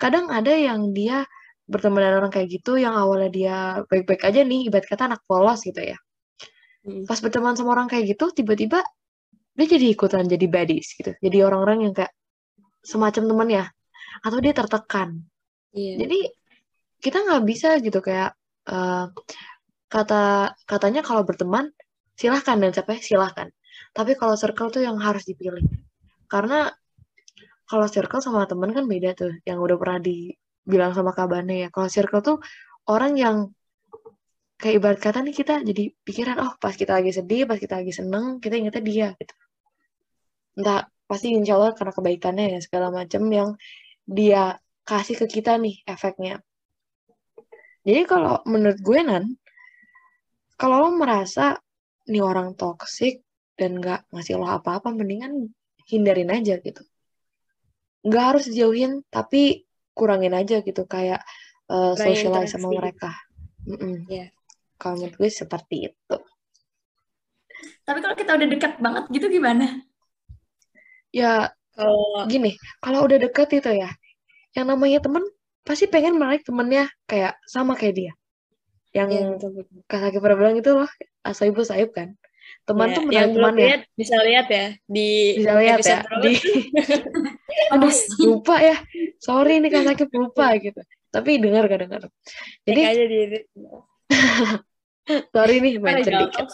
kadang 0.00 0.32
ada 0.32 0.52
yang 0.52 0.92
dia 0.96 1.24
berteman 1.64 2.04
dengan 2.04 2.14
orang 2.24 2.32
kayak 2.32 2.48
gitu 2.60 2.76
yang 2.76 2.92
awalnya 2.92 3.30
dia 3.32 3.56
baik-baik 3.88 4.20
aja 4.24 4.40
nih 4.44 4.68
ibarat 4.68 4.84
kata 4.84 5.08
anak 5.08 5.20
polos 5.24 5.64
gitu 5.64 5.80
ya 5.80 5.96
hmm. 6.84 7.08
pas 7.08 7.16
berteman 7.20 7.56
sama 7.56 7.76
orang 7.76 7.88
kayak 7.88 8.16
gitu 8.16 8.32
tiba-tiba 8.32 8.84
dia 9.54 9.66
jadi 9.70 9.86
ikutan 9.92 10.28
jadi 10.28 10.46
baddies 10.48 10.92
gitu 10.96 11.16
jadi 11.20 11.48
orang-orang 11.48 11.88
yang 11.88 11.94
kayak 11.96 12.12
semacam 12.84 13.22
teman 13.32 13.48
ya 13.48 13.64
atau 14.20 14.38
dia 14.38 14.52
tertekan. 14.54 15.24
Iya. 15.74 16.06
Jadi 16.06 16.20
kita 17.02 17.24
nggak 17.24 17.42
bisa 17.48 17.80
gitu 17.82 17.98
kayak 17.98 18.36
uh, 18.70 19.10
kata 19.90 20.54
katanya 20.68 21.02
kalau 21.02 21.26
berteman 21.26 21.72
silahkan 22.14 22.56
dan 22.58 22.70
siapa 22.70 22.98
silahkan. 22.98 23.48
Tapi 23.94 24.18
kalau 24.18 24.34
circle 24.34 24.70
tuh 24.70 24.82
yang 24.82 24.98
harus 24.98 25.22
dipilih. 25.26 25.62
Karena 26.26 26.70
kalau 27.66 27.86
circle 27.86 28.22
sama 28.22 28.46
teman 28.46 28.74
kan 28.74 28.86
beda 28.86 29.14
tuh. 29.14 29.32
Yang 29.46 29.58
udah 29.70 29.76
pernah 29.78 30.00
dibilang 30.02 30.92
sama 30.94 31.14
kabane 31.14 31.66
ya. 31.66 31.68
Kalau 31.70 31.88
circle 31.90 32.22
tuh 32.22 32.36
orang 32.90 33.14
yang 33.14 33.36
kayak 34.58 34.74
ibarat 34.80 34.98
kata 35.02 35.18
nih 35.26 35.34
kita 35.34 35.54
jadi 35.66 35.92
pikiran 36.06 36.36
oh 36.40 36.52
pas 36.56 36.72
kita 36.74 36.96
lagi 36.96 37.10
sedih, 37.10 37.44
pas 37.44 37.58
kita 37.58 37.82
lagi 37.82 37.92
seneng, 37.92 38.38
kita 38.38 38.54
ingetnya 38.58 38.82
dia 38.82 39.08
gitu. 39.18 39.34
Entah 40.54 40.86
pasti 41.04 41.34
insya 41.34 41.58
Allah 41.58 41.74
karena 41.74 41.92
kebaikannya 41.92 42.46
ya 42.56 42.60
segala 42.62 42.88
macam 42.94 43.22
yang 43.28 43.50
dia 44.06 44.56
kasih 44.84 45.16
ke 45.20 45.26
kita 45.40 45.56
nih 45.58 45.82
efeknya. 45.84 46.40
Jadi 47.84 48.00
kalau 48.08 48.40
menurut 48.48 48.80
gue 48.80 49.00
nan, 49.04 49.36
kalau 50.56 50.88
lo 50.88 50.90
merasa 50.96 51.60
nih 52.08 52.22
orang 52.24 52.52
toxic 52.56 53.24
dan 53.54 53.78
nggak 53.78 54.10
ngasih 54.10 54.36
lo 54.36 54.50
apa-apa 54.50 54.92
mendingan 54.92 55.52
hindarin 55.88 56.30
aja 56.32 56.58
gitu. 56.60 56.82
Nggak 58.04 58.24
harus 58.24 58.44
dijauhin 58.50 59.00
tapi 59.08 59.64
kurangin 59.94 60.34
aja 60.34 60.60
gitu 60.60 60.84
kayak 60.84 61.22
uh, 61.70 61.94
socialize 61.96 62.52
sama 62.52 62.74
mereka. 62.74 63.14
Mm 63.64 63.78
-mm. 63.80 63.96
Yeah. 64.12 64.28
kalau 64.76 65.00
menurut 65.00 65.16
gue 65.16 65.30
seperti 65.32 65.88
itu. 65.88 66.16
Tapi 67.86 67.98
kalau 68.04 68.16
kita 68.18 68.36
udah 68.36 68.48
deket 68.50 68.72
banget 68.82 69.04
gitu 69.08 69.26
gimana? 69.32 69.80
Ya 71.14 71.54
kalau 71.72 72.26
gini 72.28 72.58
kalau 72.84 73.06
udah 73.06 73.16
deket 73.16 73.48
itu 73.56 73.70
ya 73.72 73.88
yang 74.52 74.68
namanya 74.68 75.00
temen 75.00 75.24
pasti 75.64 75.88
pengen 75.88 76.20
menarik 76.20 76.44
temennya 76.44 76.90
kayak 77.08 77.40
sama 77.48 77.78
kayak 77.78 77.94
dia. 77.96 78.12
Yang 78.92 79.08
ya, 79.10 79.24
kak 79.88 80.20
pernah 80.20 80.36
bilang 80.36 80.58
itu 80.60 80.70
loh 80.70 80.90
asaibu 81.24 81.64
saib 81.64 81.90
kan? 81.96 82.12
Teman 82.64 82.92
ya, 82.92 82.96
tuh 82.96 83.02
menarik 83.08 83.32
temannya 83.36 83.66
lihat, 83.68 83.82
bisa 83.92 84.16
lihat 84.24 84.46
ya 84.48 84.66
di 84.88 85.08
bisa 85.36 85.52
lihat 85.60 85.78
ya 85.84 85.98
di 86.24 86.32
aduh 87.72 87.92
lupa 88.24 88.56
ya. 88.60 88.76
Sorry 89.20 89.60
nih 89.60 89.68
kak 89.72 89.84
sakit 89.84 90.08
lupa 90.16 90.56
gitu. 90.60 90.80
Tapi 91.12 91.30
dengar 91.40 91.68
gak 91.68 91.80
dengar. 91.84 92.00
Jadi 92.64 92.80
aja 92.80 93.04
di 93.04 93.18
sorry 95.34 95.54
nih 95.60 95.72
main 95.80 96.00
sedikit. 96.00 96.46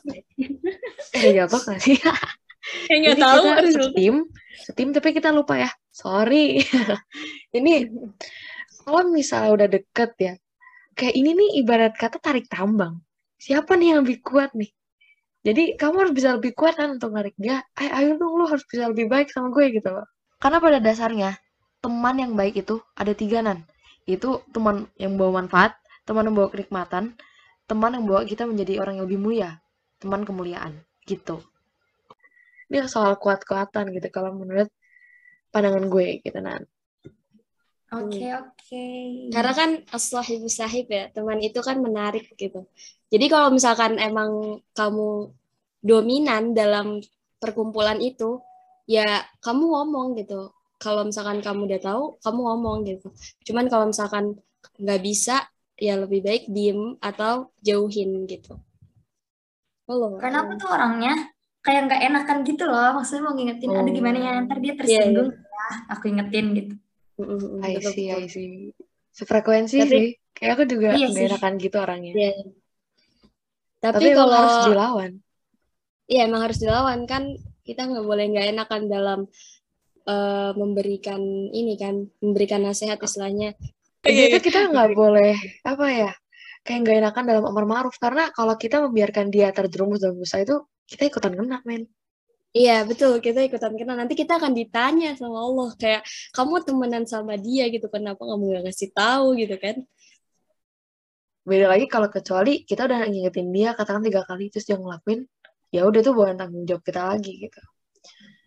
eh 1.15 1.31
jatuh 1.35 1.61
gak 1.63 1.79
sih. 1.79 1.99
Nggak 2.91 3.19
tahu 3.27 3.43
kita 3.47 3.71
setim 3.71 4.15
setim 4.67 4.89
tapi 4.95 5.09
kita 5.15 5.31
lupa 5.31 5.63
ya. 5.63 5.71
Sorry. 5.91 6.63
Ini 7.55 7.87
kalau 8.83 9.11
misalnya 9.15 9.51
udah 9.55 9.69
deket 9.71 10.11
ya 10.19 10.35
kayak 10.99 11.15
ini 11.15 11.31
nih 11.33 11.51
ibarat 11.63 11.95
kata 11.95 12.19
tarik 12.19 12.51
tambang 12.51 12.99
siapa 13.41 13.73
nih 13.81 13.97
yang 13.97 13.99
lebih 14.05 14.21
kuat 14.21 14.53
nih? 14.53 14.69
Jadi 15.41 15.81
kamu 15.81 15.97
harus 16.05 16.13
bisa 16.13 16.37
lebih 16.37 16.53
kuat 16.53 16.77
kan 16.77 16.93
untuk 16.93 17.17
narik 17.17 17.33
dia. 17.41 17.65
Ayo, 17.81 17.91
ayo 17.97 18.11
dong 18.21 18.37
lu 18.37 18.45
harus 18.45 18.61
bisa 18.69 18.93
lebih 18.93 19.09
baik 19.09 19.33
sama 19.33 19.49
gue 19.49 19.73
gitu 19.73 19.89
loh. 19.89 20.05
Karena 20.37 20.61
pada 20.61 20.79
dasarnya 20.85 21.41
teman 21.81 22.21
yang 22.21 22.33
baik 22.37 22.61
itu 22.61 22.77
ada 22.93 23.17
tiga 23.17 23.41
nan. 23.41 23.65
Itu 24.05 24.45
teman 24.53 24.85
yang 25.01 25.17
bawa 25.17 25.41
manfaat 25.45 25.81
teman 26.05 26.29
yang 26.29 26.37
bawa 26.37 26.49
kenikmatan 26.53 27.17
teman 27.71 27.95
yang 27.95 28.05
bawa 28.05 28.27
kita 28.27 28.45
menjadi 28.45 28.83
orang 28.83 28.99
yang 29.01 29.05
lebih 29.07 29.21
mulia 29.23 29.51
teman 30.03 30.27
kemuliaan 30.27 30.77
gitu. 31.07 31.41
Ini 32.69 32.85
soal 32.91 33.17
kuat-kuatan 33.17 33.95
gitu 33.97 34.09
kalau 34.13 34.37
menurut 34.37 34.69
pandangan 35.55 35.87
gue 35.87 36.23
gitu 36.23 36.39
nan 36.43 36.67
Oke 37.91 38.23
okay, 38.23 38.31
oke. 38.39 38.55
Okay. 38.55 39.35
Karena 39.35 39.51
kan 39.51 39.71
ibu 40.31 40.47
sahib 40.47 40.87
ya 40.87 41.11
teman 41.11 41.43
itu 41.43 41.59
kan 41.59 41.83
menarik 41.83 42.31
gitu. 42.39 42.71
Jadi 43.11 43.27
kalau 43.27 43.51
misalkan 43.51 43.99
emang 43.99 44.63
kamu 44.79 45.35
dominan 45.83 46.55
dalam 46.55 47.03
perkumpulan 47.43 47.99
itu, 47.99 48.39
ya 48.87 49.27
kamu 49.43 49.75
ngomong 49.75 50.15
gitu. 50.23 50.55
Kalau 50.79 51.03
misalkan 51.03 51.43
kamu 51.43 51.67
udah 51.67 51.81
tahu, 51.83 52.03
kamu 52.23 52.41
ngomong 52.47 52.79
gitu. 52.87 53.11
Cuman 53.51 53.67
kalau 53.67 53.91
misalkan 53.91 54.39
nggak 54.79 55.01
bisa, 55.03 55.51
ya 55.75 55.99
lebih 55.99 56.23
baik 56.23 56.47
diem 56.47 56.95
atau 57.03 57.51
jauhin 57.59 58.23
gitu. 58.31 58.55
Halo. 59.91 60.15
Karena 60.23 60.47
aku 60.47 60.63
tuh 60.63 60.71
orangnya 60.71 61.35
kayak 61.67 61.91
nggak 61.91 62.03
enakan 62.07 62.39
gitu 62.47 62.71
loh. 62.71 63.03
Maksudnya 63.03 63.23
mau 63.27 63.35
ngingetin, 63.35 63.75
oh. 63.75 63.83
aduh 63.83 63.93
gimana 63.93 64.19
ya, 64.23 64.33
ntar 64.47 64.63
dia 64.63 64.63
iya, 64.63 64.71
iya. 64.71 64.79
tersinggung 64.79 65.29
yeah, 65.35 65.43
yeah. 65.43 65.75
ya, 65.75 65.93
aku 65.93 66.05
ingetin 66.07 66.47
gitu. 66.55 66.75
Mm-hmm, 67.21 67.61
I 67.61 67.75
see, 67.85 68.09
I 68.09 68.25
see. 68.27 68.73
Sefrekuensi 69.13 69.77
Tapi, 69.85 69.91
sih. 69.93 70.07
Kayak 70.33 70.53
aku 70.57 70.65
juga 70.71 70.89
iya 70.97 71.07
gak 71.13 71.27
enakan 71.37 71.53
gitu 71.61 71.77
orangnya. 71.77 72.13
Iya. 72.17 72.33
Tapi, 73.81 73.97
Tapi 73.97 74.09
kalau 74.17 74.37
harus 74.37 74.59
dilawan. 74.69 75.11
Iya, 76.09 76.21
emang 76.27 76.43
harus 76.49 76.59
dilawan 76.59 77.01
kan. 77.05 77.37
Kita 77.61 77.87
nggak 77.87 78.03
boleh 78.03 78.25
nggak 78.35 78.47
enakan 78.57 78.83
dalam 78.91 79.21
uh, 80.09 80.53
memberikan 80.57 81.21
ini 81.53 81.77
kan, 81.77 82.09
memberikan 82.19 82.65
nasihat 82.65 82.99
istilahnya. 82.99 83.55
Jadi 84.01 84.41
kita 84.41 84.73
nggak 84.73 84.97
boleh 84.97 85.37
apa 85.63 85.87
ya? 85.93 86.13
Kayak 86.65 86.79
nggak 86.85 86.97
enakan 87.05 87.25
dalam 87.29 87.45
amar 87.47 87.65
ma'ruf 87.69 87.97
karena 88.01 88.33
kalau 88.33 88.57
kita 88.57 88.81
membiarkan 88.85 89.29
dia 89.29 89.53
terjerumus 89.53 90.01
dalam 90.01 90.17
dosa 90.17 90.41
itu 90.41 90.61
kita 90.89 91.09
ikutan 91.09 91.37
kena 91.37 91.61
men. 91.69 91.85
Iya 92.51 92.83
betul. 92.83 93.23
Kita 93.23 93.39
ikutan. 93.47 93.79
Kenal 93.79 93.95
nanti 93.95 94.19
kita 94.19 94.43
akan 94.43 94.51
ditanya 94.59 95.15
sama 95.15 95.39
Allah 95.39 95.71
kayak 95.79 96.03
kamu 96.35 96.55
temenan 96.67 97.05
sama 97.07 97.39
dia 97.39 97.71
gitu 97.71 97.87
kenapa 97.87 98.27
kamu 98.27 98.59
gak 98.59 98.63
ngasih 98.67 98.91
tahu? 98.91 99.39
gitu 99.39 99.55
kan. 99.55 99.77
Beda 101.47 101.67
lagi 101.71 101.87
kalau 101.87 102.11
kecuali 102.11 102.67
kita 102.67 102.91
udah 102.91 103.07
ngingetin 103.07 103.49
dia 103.55 103.73
katakan 103.79 104.03
tiga 104.03 104.27
kali 104.27 104.51
terus 104.53 104.67
dia 104.67 104.77
ngelakuin 104.77 105.25
ya 105.71 105.87
udah 105.87 106.01
tuh 106.03 106.15
bukan 106.15 106.35
tanggung 106.37 106.67
jawab 106.67 106.83
kita 106.83 107.01
lagi 107.07 107.33
gitu. 107.39 107.61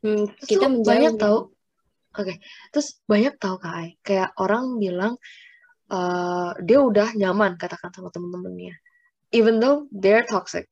Hmm, 0.04 0.28
kita 0.36 0.68
banyak 0.68 1.16
tahu 1.16 1.48
oke 2.14 2.28
okay. 2.28 2.44
terus 2.76 3.00
banyak 3.08 3.40
tahu 3.40 3.56
kai 3.56 3.96
kayak 4.04 4.36
orang 4.36 4.76
bilang 4.78 5.16
uh, 5.88 6.52
dia 6.60 6.84
udah 6.84 7.16
nyaman 7.16 7.56
katakan 7.56 7.90
sama 7.96 8.12
temen-temennya 8.12 8.76
even 9.34 9.58
though 9.58 9.90
they're 9.90 10.28
toxic. 10.28 10.70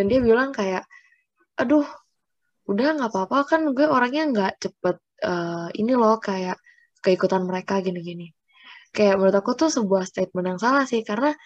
Dan 0.00 0.08
dia 0.08 0.22
bilang 0.24 0.56
kayak 0.56 0.88
aduh 1.60 1.84
udah 2.64 2.88
nggak 2.96 3.10
apa-apa 3.12 3.38
kan 3.44 3.60
gue 3.76 3.86
orangnya 3.86 4.24
nggak 4.32 4.52
cepet 4.62 4.96
uh, 5.24 5.68
ini 5.76 5.92
loh 5.92 6.16
kayak 6.16 6.56
keikutan 7.04 7.44
mereka 7.44 7.84
gini-gini 7.84 8.32
kayak 8.94 9.20
menurut 9.20 9.36
aku 9.36 9.52
tuh 9.58 9.68
sebuah 9.68 10.08
statement 10.08 10.56
yang 10.56 10.60
salah 10.60 10.88
sih 10.88 11.04
karena 11.04 11.36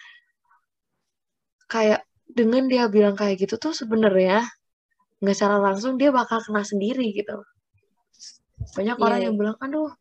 kayak 1.67 2.05
dengan 2.29 2.69
dia 2.69 2.87
bilang 2.87 3.17
kayak 3.17 3.41
gitu 3.41 3.59
tuh 3.59 3.73
sebenarnya 3.75 4.45
nggak 5.19 5.35
secara 5.35 5.59
langsung 5.59 5.99
dia 5.99 6.13
bakal 6.15 6.39
kena 6.39 6.63
sendiri 6.63 7.11
gitu 7.11 7.43
banyak 8.79 8.95
yeah. 8.95 9.05
orang 9.05 9.19
iya. 9.19 9.25
yang 9.27 9.35
bilang 9.35 9.57
aduh 9.59 9.91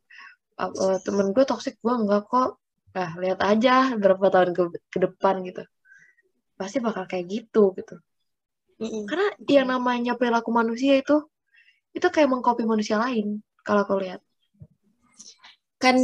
uh, 0.61 0.99
temen 1.03 1.35
gue 1.35 1.45
toksik 1.47 1.83
gue 1.83 1.95
enggak 1.95 2.31
kok 2.31 2.63
nah 2.95 3.11
lihat 3.19 3.43
aja 3.43 3.95
berapa 3.99 4.31
tahun 4.31 4.51
ke, 4.55 4.63
ke 4.91 4.99
depan 5.03 5.43
gitu 5.43 5.63
pasti 6.59 6.79
bakal 6.79 7.07
kayak 7.11 7.27
gitu 7.27 7.75
gitu 7.75 7.99
Karena 8.79 9.29
yang 9.51 9.67
namanya 9.67 10.15
perilaku 10.15 10.55
manusia 10.55 11.03
itu 11.03 11.27
itu 11.91 12.07
kayak 12.07 12.31
mengcopy 12.31 12.63
manusia 12.63 12.97
lain 13.03 13.43
kalau 13.67 13.83
kau 13.83 13.99
lihat. 13.99 14.23
Kan 15.83 15.99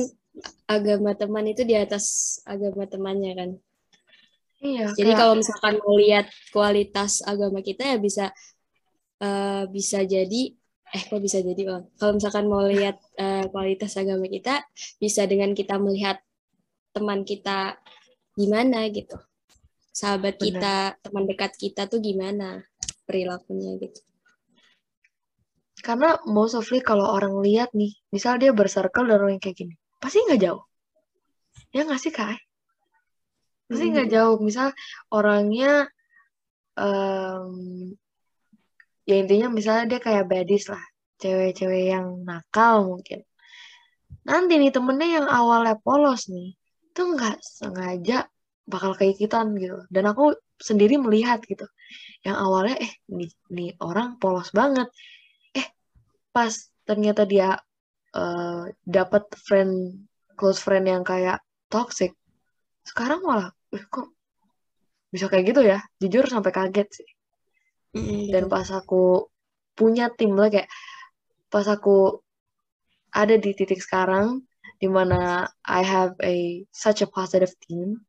agama 0.67 1.15
teman 1.15 1.47
itu 1.47 1.63
di 1.63 1.79
atas 1.79 2.37
agama 2.43 2.91
temannya 2.91 3.33
kan. 3.39 3.51
Iya. 4.59 4.91
Jadi 4.97 5.13
kayak... 5.15 5.21
kalau 5.23 5.35
misalkan 5.39 5.75
mau 5.79 5.95
lihat 5.95 6.27
kualitas 6.51 7.23
agama 7.23 7.63
kita 7.63 7.95
ya 7.95 7.97
bisa 8.03 8.35
uh, 9.23 9.71
bisa 9.71 10.03
jadi 10.03 10.43
eh 10.95 11.03
kok 11.11 11.23
bisa 11.23 11.39
jadi 11.43 11.63
oh. 11.71 11.83
Kalau 11.95 12.13
misalkan 12.19 12.47
mau 12.51 12.67
lihat 12.67 12.99
uh, 13.19 13.47
kualitas 13.55 13.95
agama 13.95 14.27
kita 14.27 14.67
bisa 14.99 15.27
dengan 15.31 15.55
kita 15.55 15.79
melihat 15.79 16.19
teman 16.91 17.23
kita 17.23 17.79
gimana 18.35 18.87
gitu 18.91 19.19
sahabat 19.95 20.35
Benar. 20.37 20.47
kita, 20.51 20.77
teman 21.07 21.25
dekat 21.31 21.53
kita 21.55 21.87
tuh 21.87 22.03
gimana 22.03 22.67
perilakunya 23.07 23.79
gitu. 23.79 24.03
Karena 25.85 26.19
most 26.27 26.59
of 26.59 26.67
kalau 26.83 27.07
orang 27.15 27.39
lihat 27.45 27.71
nih, 27.77 27.95
misal 28.11 28.41
dia 28.43 28.51
bercircle 28.51 29.07
dan 29.07 29.23
orang 29.23 29.39
kayak 29.39 29.55
gini, 29.55 29.75
pasti 30.03 30.19
nggak 30.27 30.43
jauh. 30.43 30.65
Ya 31.71 31.87
nggak 31.87 32.01
sih, 32.03 32.11
Kak? 32.11 32.41
Pasti 33.71 33.85
nggak 33.93 34.09
hmm. 34.11 34.15
jauh. 34.17 34.37
Misal 34.43 34.73
orangnya, 35.13 35.87
um, 36.75 37.93
ya 39.05 39.15
intinya 39.21 39.53
misalnya 39.53 39.95
dia 39.95 40.01
kayak 40.03 40.27
badis 40.27 40.73
lah. 40.73 40.83
Cewek-cewek 41.21 41.95
yang 41.95 42.27
nakal 42.27 42.89
mungkin. 42.89 43.23
Nanti 44.25 44.57
nih 44.57 44.73
temennya 44.73 45.21
yang 45.21 45.27
awalnya 45.29 45.77
polos 45.79 46.33
nih, 46.33 46.57
itu 46.91 47.03
nggak 47.05 47.39
sengaja 47.45 48.25
bakal 48.65 48.97
kayak 48.97 49.17
kita 49.21 49.45
gitu. 49.61 49.85
Dan 49.93 50.05
aku 50.11 50.35
sendiri 50.61 50.97
melihat 51.01 51.41
gitu. 51.45 51.65
Yang 52.25 52.37
awalnya 52.41 52.77
eh 52.81 52.93
nih, 53.13 53.31
nih 53.53 53.71
orang 53.81 54.17
polos 54.21 54.51
banget. 54.51 54.89
Eh 55.53 55.67
pas 56.33 56.53
ternyata 56.85 57.29
dia 57.29 57.57
uh, 58.17 58.65
dapat 58.85 59.25
friend 59.37 60.05
close 60.35 60.61
friend 60.61 60.89
yang 60.91 61.05
kayak 61.07 61.41
toxic 61.71 62.13
sekarang 62.85 63.25
malah 63.25 63.49
eh, 63.73 63.85
kok 63.89 64.13
bisa 65.09 65.31
kayak 65.31 65.55
gitu 65.55 65.61
ya? 65.65 65.79
Jujur 66.03 66.27
sampai 66.29 66.53
kaget 66.53 66.89
sih. 66.91 67.09
Mm-hmm. 67.95 68.35
dan 68.35 68.45
pas 68.51 68.67
aku 68.75 69.31
punya 69.79 70.11
tim 70.11 70.35
lah 70.35 70.51
kayak 70.51 70.67
pas 71.47 71.63
aku 71.71 72.19
ada 73.15 73.39
di 73.39 73.55
titik 73.55 73.79
sekarang 73.79 74.43
di 74.83 74.91
mana 74.91 75.47
I 75.63 75.87
have 75.87 76.19
a 76.19 76.67
such 76.75 77.07
a 77.07 77.09
positive 77.09 77.55
team 77.63 78.03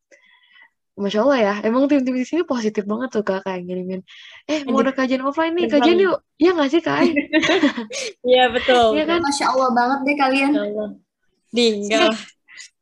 Masya 0.95 1.27
Allah 1.27 1.39
ya, 1.43 1.53
emang 1.67 1.91
tim-tim 1.91 2.15
di 2.15 2.23
sini 2.23 2.47
positif 2.47 2.87
banget 2.87 3.11
tuh 3.11 3.23
kak 3.27 3.43
kayak 3.43 3.67
ngirimin. 3.67 3.99
Eh 4.47 4.63
mau 4.63 4.79
ada 4.79 4.95
kajian 4.95 5.27
offline 5.27 5.51
nih, 5.51 5.67
kajian 5.67 5.99
yuk. 5.99 6.23
Iya 6.39 6.55
nggak 6.55 6.69
sih 6.71 6.79
kak? 6.79 7.03
Iya 8.31 8.47
betul. 8.47 8.95
Iya 8.95 9.03
kan? 9.03 9.19
Masya 9.19 9.45
Allah 9.51 9.69
banget 9.75 9.99
deh 10.07 10.15
kalian. 10.15 10.51
Tinggal. 11.51 12.15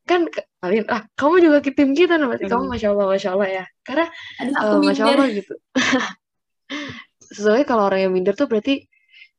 Kan 0.06 0.30
Alin 0.64 0.84
ah 0.88 1.04
kamu 1.12 1.44
juga 1.44 1.58
ke 1.60 1.76
tim 1.76 1.92
kita 1.92 2.16
berarti 2.16 2.48
kamu 2.48 2.72
masya 2.72 2.96
Allah 2.96 3.06
masya 3.12 3.30
Allah 3.36 3.48
ya 3.52 3.64
karena 3.84 4.06
Aduh, 4.40 4.56
uh, 4.56 4.80
masya 4.80 5.04
Allah 5.12 5.28
gitu 5.28 5.54
sesuai 7.28 7.68
kalau 7.68 7.92
orang 7.92 8.08
yang 8.08 8.12
minder 8.16 8.32
tuh 8.32 8.48
berarti 8.48 8.88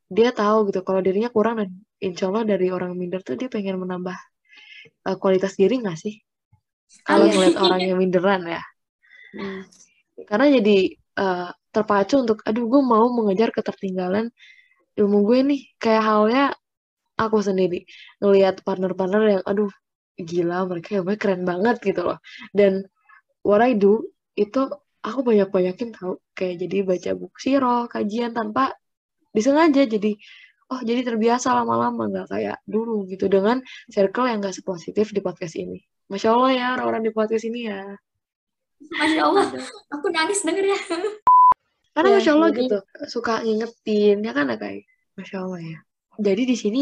dia 0.06 0.30
tahu 0.30 0.70
gitu 0.70 0.86
kalau 0.86 1.02
dirinya 1.02 1.34
kurang 1.34 1.58
dan 1.58 1.70
insya 1.98 2.30
Allah 2.30 2.46
dari 2.46 2.70
orang 2.70 2.94
minder 2.94 3.26
tuh 3.26 3.34
dia 3.34 3.50
pengen 3.50 3.82
menambah 3.82 4.14
uh, 5.10 5.18
kualitas 5.18 5.58
diri 5.58 5.82
nggak 5.82 5.98
sih 5.98 6.22
kalau 7.06 7.26
ngeliat 7.30 7.58
orang 7.60 7.82
yang 7.82 7.98
minderan 8.00 8.44
ya. 8.46 8.64
Hmm. 9.36 9.68
karena 10.32 10.48
jadi 10.48 10.96
uh, 11.20 11.52
terpacu 11.76 12.24
untuk 12.24 12.40
aduh 12.48 12.72
gue 12.72 12.80
mau 12.80 13.12
mengejar 13.12 13.52
ketertinggalan 13.52 14.32
ilmu 14.96 15.28
gue 15.28 15.40
nih 15.44 15.62
kayak 15.76 16.04
halnya 16.08 16.46
aku 17.20 17.44
sendiri 17.44 17.84
ngelihat 18.24 18.64
partner-partner 18.64 19.40
yang 19.40 19.44
aduh 19.44 19.68
gila 20.16 20.64
mereka 20.72 20.96
yang 20.96 21.06
keren 21.20 21.44
banget 21.44 21.76
gitu 21.84 22.02
loh. 22.08 22.20
Dan 22.56 22.88
what 23.44 23.60
I 23.60 23.76
do 23.76 24.08
itu 24.40 24.72
aku 25.04 25.20
banyak-banyakin 25.28 25.96
tahu 26.00 26.24
kayak 26.32 26.64
jadi 26.64 26.78
baca 26.88 27.12
buku 27.20 27.38
siro 27.40 27.78
kajian 27.92 28.32
tanpa 28.32 28.72
disengaja 29.36 29.84
jadi 29.84 30.16
oh 30.72 30.80
jadi 30.80 31.04
terbiasa 31.04 31.52
lama-lama. 31.52 32.08
Nggak 32.08 32.28
kayak 32.32 32.58
dulu 32.64 33.04
gitu 33.12 33.28
dengan 33.28 33.60
circle 33.92 34.32
yang 34.32 34.40
gak 34.40 34.56
sepositif 34.56 35.12
di 35.12 35.20
podcast 35.20 35.60
ini 35.60 35.84
masya 36.06 36.30
allah 36.38 36.52
ya 36.54 36.68
orang-orang 36.78 37.02
di 37.06 37.12
podcast 37.12 37.46
ini 37.50 37.70
ya. 37.70 37.82
Masya 39.02 39.22
allah. 39.26 39.46
Aku 39.90 40.08
nangis 40.14 40.46
denger 40.46 40.66
ya. 40.76 40.80
Karena 41.96 42.08
ya, 42.12 42.16
masya 42.20 42.32
allah 42.36 42.50
jadi... 42.52 42.62
gitu 42.68 42.80
suka 43.08 43.34
ngingetin 43.42 44.18
ya 44.22 44.32
kan 44.36 44.52
kayak 44.60 44.86
masya 45.18 45.38
allah 45.42 45.62
ya. 45.64 45.80
Jadi 46.20 46.42
di 46.48 46.56
sini 46.56 46.82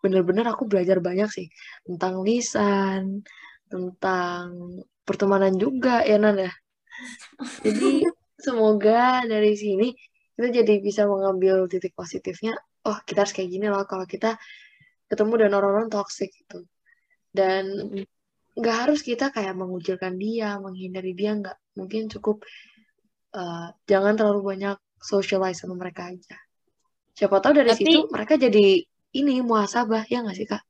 bener-bener 0.00 0.46
aku 0.48 0.64
belajar 0.64 1.00
banyak 1.00 1.28
sih. 1.28 1.46
Tentang 1.84 2.24
lisan, 2.24 3.24
tentang 3.68 4.46
pertemanan 5.04 5.54
juga 5.58 6.00
ya 6.06 6.16
Nan 6.16 6.38
ya. 6.38 6.52
Jadi 7.60 8.06
semoga 8.38 9.26
dari 9.26 9.58
sini 9.58 9.90
kita 10.34 10.50
jadi 10.50 10.74
bisa 10.80 11.04
mengambil 11.04 11.66
titik 11.68 11.92
positifnya. 11.92 12.54
Oh 12.84 12.96
kita 13.04 13.26
harus 13.26 13.34
kayak 13.34 13.50
gini 13.50 13.66
loh 13.68 13.84
kalau 13.88 14.04
kita 14.04 14.36
ketemu 15.10 15.46
dengan 15.46 15.62
orang-orang 15.62 15.88
toxic 15.90 16.30
gitu. 16.32 16.64
Dan 17.34 17.90
nggak 18.54 18.76
harus 18.86 19.00
kita 19.02 19.34
kayak 19.34 19.54
mengucilkan 19.58 20.14
dia, 20.14 20.56
menghindari 20.62 21.12
dia 21.12 21.34
nggak. 21.34 21.58
Mungkin 21.74 22.06
cukup 22.10 22.46
uh, 23.34 23.74
jangan 23.86 24.14
terlalu 24.14 24.54
banyak 24.54 24.76
socialize 24.98 25.60
sama 25.60 25.74
mereka 25.74 26.10
aja. 26.10 26.38
Siapa 27.14 27.38
tahu 27.42 27.62
dari 27.62 27.70
Tapi, 27.70 27.82
situ 27.82 27.98
mereka 28.10 28.34
jadi 28.38 28.82
ini 29.14 29.34
muasabah 29.42 30.06
ya 30.06 30.22
nggak 30.22 30.36
sih 30.38 30.46
kak? 30.46 30.62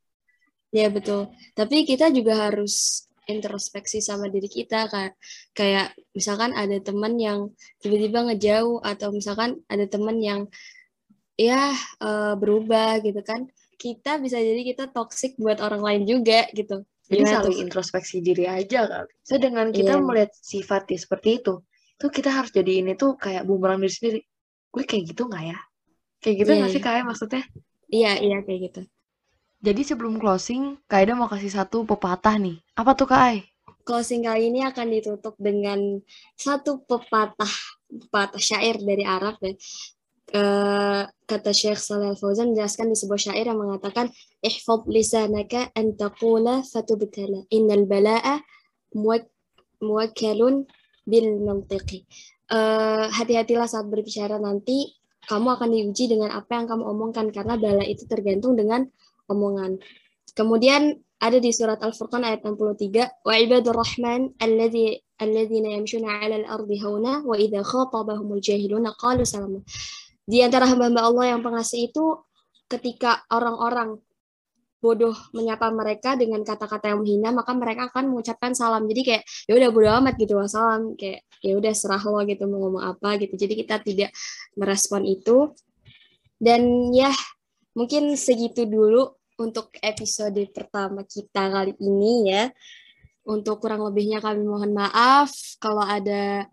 Ya 0.73 0.89
betul. 0.91 1.29
Tapi 1.53 1.85
kita 1.87 2.09
juga 2.11 2.49
harus 2.49 3.05
introspeksi 3.25 4.05
sama 4.05 4.29
diri 4.29 4.45
kita 4.45 4.85
kan 4.85 5.09
kayak 5.57 5.97
misalkan 6.13 6.53
ada 6.53 6.77
teman 6.77 7.17
yang 7.17 7.49
tiba-tiba 7.81 8.29
ngejauh 8.29 8.85
atau 8.85 9.09
misalkan 9.09 9.65
ada 9.65 9.89
teman 9.89 10.21
yang 10.21 10.45
ya 11.33 11.73
uh, 11.99 12.37
berubah 12.37 13.01
gitu 13.01 13.19
kan 13.25 13.49
kita 13.75 14.21
bisa 14.21 14.37
jadi 14.39 14.61
kita 14.61 14.93
toxic 14.93 15.35
buat 15.41 15.59
orang 15.59 15.81
lain 15.81 16.01
juga 16.05 16.47
gitu 16.53 16.85
jadi 17.05 17.21
Gimana 17.21 17.35
saling 17.45 17.59
introspeksi 17.61 18.21
diri 18.21 18.45
aja 18.49 18.85
kan 18.89 19.05
so 19.21 19.37
dengan 19.37 19.69
kita 19.69 19.97
yeah. 19.97 20.03
melihat 20.03 20.31
sifatnya 20.35 20.97
seperti 20.97 21.41
itu 21.43 21.61
tuh 21.95 22.09
kita 22.11 22.29
harus 22.33 22.51
jadi 22.51 22.83
ini 22.83 22.97
tuh 22.97 23.15
kayak 23.15 23.45
bumerang 23.47 23.79
diri 23.79 23.93
sendiri 23.93 24.19
gue 24.73 24.83
kayak 24.83 25.15
gitu 25.15 25.29
nggak 25.29 25.43
ya 25.55 25.59
kayak 26.19 26.35
gitu 26.43 26.51
nggak 26.51 26.69
yeah. 26.69 26.75
sih 26.75 26.83
kayak 26.83 27.03
maksudnya 27.07 27.43
Iya, 27.89 28.17
iya 28.21 28.37
kayak 28.41 28.59
gitu. 28.71 28.81
Jadi 29.65 29.81
sebelum 29.81 30.21
closing, 30.21 30.77
Kak 30.85 31.01
Aida 31.01 31.17
mau 31.17 31.29
kasih 31.29 31.49
satu 31.49 31.85
pepatah 31.85 32.37
nih. 32.37 32.61
Apa 32.77 32.93
tuh 32.93 33.09
Kak 33.09 33.21
Ai? 33.21 33.37
Closing 33.85 34.25
kali 34.25 34.49
ini 34.49 34.65
akan 34.65 34.87
ditutup 34.89 35.37
dengan 35.37 36.01
satu 36.33 36.81
pepatah, 36.85 37.53
pepatah 37.85 38.41
syair 38.41 38.81
dari 38.81 39.05
Arab 39.05 39.37
ya. 39.41 39.53
Uh, 40.33 41.05
kata 41.29 41.53
Syekh 41.53 41.77
Saleh 41.77 42.17
Fauzan 42.17 42.51
menjelaskan 42.51 42.89
di 42.89 42.97
sebuah 42.97 43.21
syair 43.29 43.45
yang 43.45 43.61
mengatakan 43.61 44.09
ihfad 44.41 44.89
lisanaka 44.89 45.69
an 45.77 45.93
taqula 45.93 46.65
fatubtala 46.65 47.45
innal 47.53 47.85
bala'a 47.85 48.41
muwakkalun 49.85 50.65
bil 51.05 51.27
mantiqi 51.45 52.09
uh, 52.51 53.05
hati-hatilah 53.09 53.69
saat 53.69 53.85
berbicara 53.85 54.41
nanti 54.41 54.97
kamu 55.25 55.57
akan 55.57 55.69
diuji 55.73 56.05
dengan 56.05 56.29
apa 56.33 56.61
yang 56.61 56.69
kamu 56.69 56.83
omongkan 56.85 57.33
karena 57.33 57.57
bala 57.57 57.81
itu 57.81 58.05
tergantung 58.05 58.53
dengan 58.53 58.85
omongan. 59.25 59.81
Kemudian 60.37 61.01
ada 61.17 61.41
di 61.41 61.49
surat 61.49 61.81
Al-Furqan 61.81 62.21
ayat 62.21 62.45
63, 62.45 63.25
wa 63.25 63.33
ibadur 63.33 63.73
rahman 63.73 64.37
alladhi 64.37 65.01
alladhina 65.17 65.73
yamshuna 65.73 66.21
'ala 66.21 66.45
al-ardi 66.45 66.77
hauna 66.77 67.25
wa 67.25 67.33
idza 67.39 67.65
khatabahumul 67.65 68.37
jahiluna 68.37 68.93
qalu 69.01 69.25
salama. 69.25 69.65
Di 70.25 70.41
antara 70.41 70.65
hamba-hamba 70.65 71.01
Allah 71.05 71.25
yang 71.37 71.41
pengasih 71.45 71.93
itu 71.93 72.17
ketika 72.65 73.21
orang-orang 73.29 74.01
bodoh 74.85 75.17
menyapa 75.33 75.73
mereka 75.73 76.13
dengan 76.13 76.45
kata-kata 76.45 76.93
yang 76.93 77.01
menghina 77.01 77.33
maka 77.33 77.57
mereka 77.57 77.89
akan 77.89 78.13
mengucapkan 78.13 78.53
salam. 78.53 78.85
Jadi 78.85 79.01
kayak 79.01 79.23
ya 79.49 79.53
udah 79.57 79.69
bodoh 79.73 79.91
amat 80.01 80.13
gitu 80.21 80.37
salam. 80.45 80.93
Kayak 80.93 81.25
ya 81.41 81.53
udah 81.57 81.73
serah 81.73 82.03
lo 82.05 82.21
gitu 82.25 82.43
mau 82.45 82.69
ngomong 82.69 82.83
apa 82.85 83.17
gitu. 83.17 83.33
Jadi 83.33 83.53
kita 83.65 83.81
tidak 83.81 84.09
merespon 84.53 85.01
itu. 85.09 85.53
Dan 86.37 86.93
ya 86.93 87.09
mungkin 87.73 88.13
segitu 88.13 88.69
dulu 88.69 89.09
untuk 89.41 89.73
episode 89.81 90.37
pertama 90.53 91.01
kita 91.01 91.49
kali 91.49 91.73
ini 91.81 92.29
ya. 92.29 92.43
Untuk 93.25 93.57
kurang 93.57 93.81
lebihnya 93.81 94.21
kami 94.21 94.45
mohon 94.45 94.69
maaf. 94.69 95.33
Kalau 95.57 95.81
ada 95.81 96.45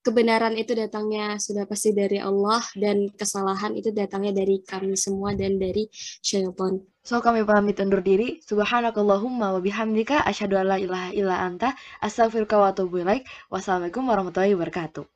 kebenaran 0.00 0.56
itu 0.56 0.72
datangnya 0.72 1.36
sudah 1.36 1.68
pasti 1.68 1.92
dari 1.92 2.16
Allah 2.20 2.60
dan 2.76 3.10
kesalahan 3.12 3.76
itu 3.76 3.92
datangnya 3.92 4.32
dari 4.44 4.64
kami 4.64 4.96
semua 4.96 5.36
dan 5.36 5.60
dari 5.60 5.90
syaitan. 6.24 6.80
So 7.00 7.18
kami 7.18 7.42
pamit 7.42 7.80
undur 7.80 8.04
diri. 8.04 8.38
Subhanakallahumma 8.44 9.56
wa 9.56 9.60
bihamdika 9.60 10.22
asyhadu 10.28 10.60
an 10.60 10.66
la 10.70 10.76
ilaha 10.78 11.10
illa 11.16 11.36
anta 11.42 11.74
astaghfiruka 11.98 12.54
wa 12.60 12.70
atubu 12.70 13.02
ilaik. 13.02 13.26
Wassalamualaikum 13.50 14.04
warahmatullahi 14.06 14.54
wabarakatuh. 14.54 15.10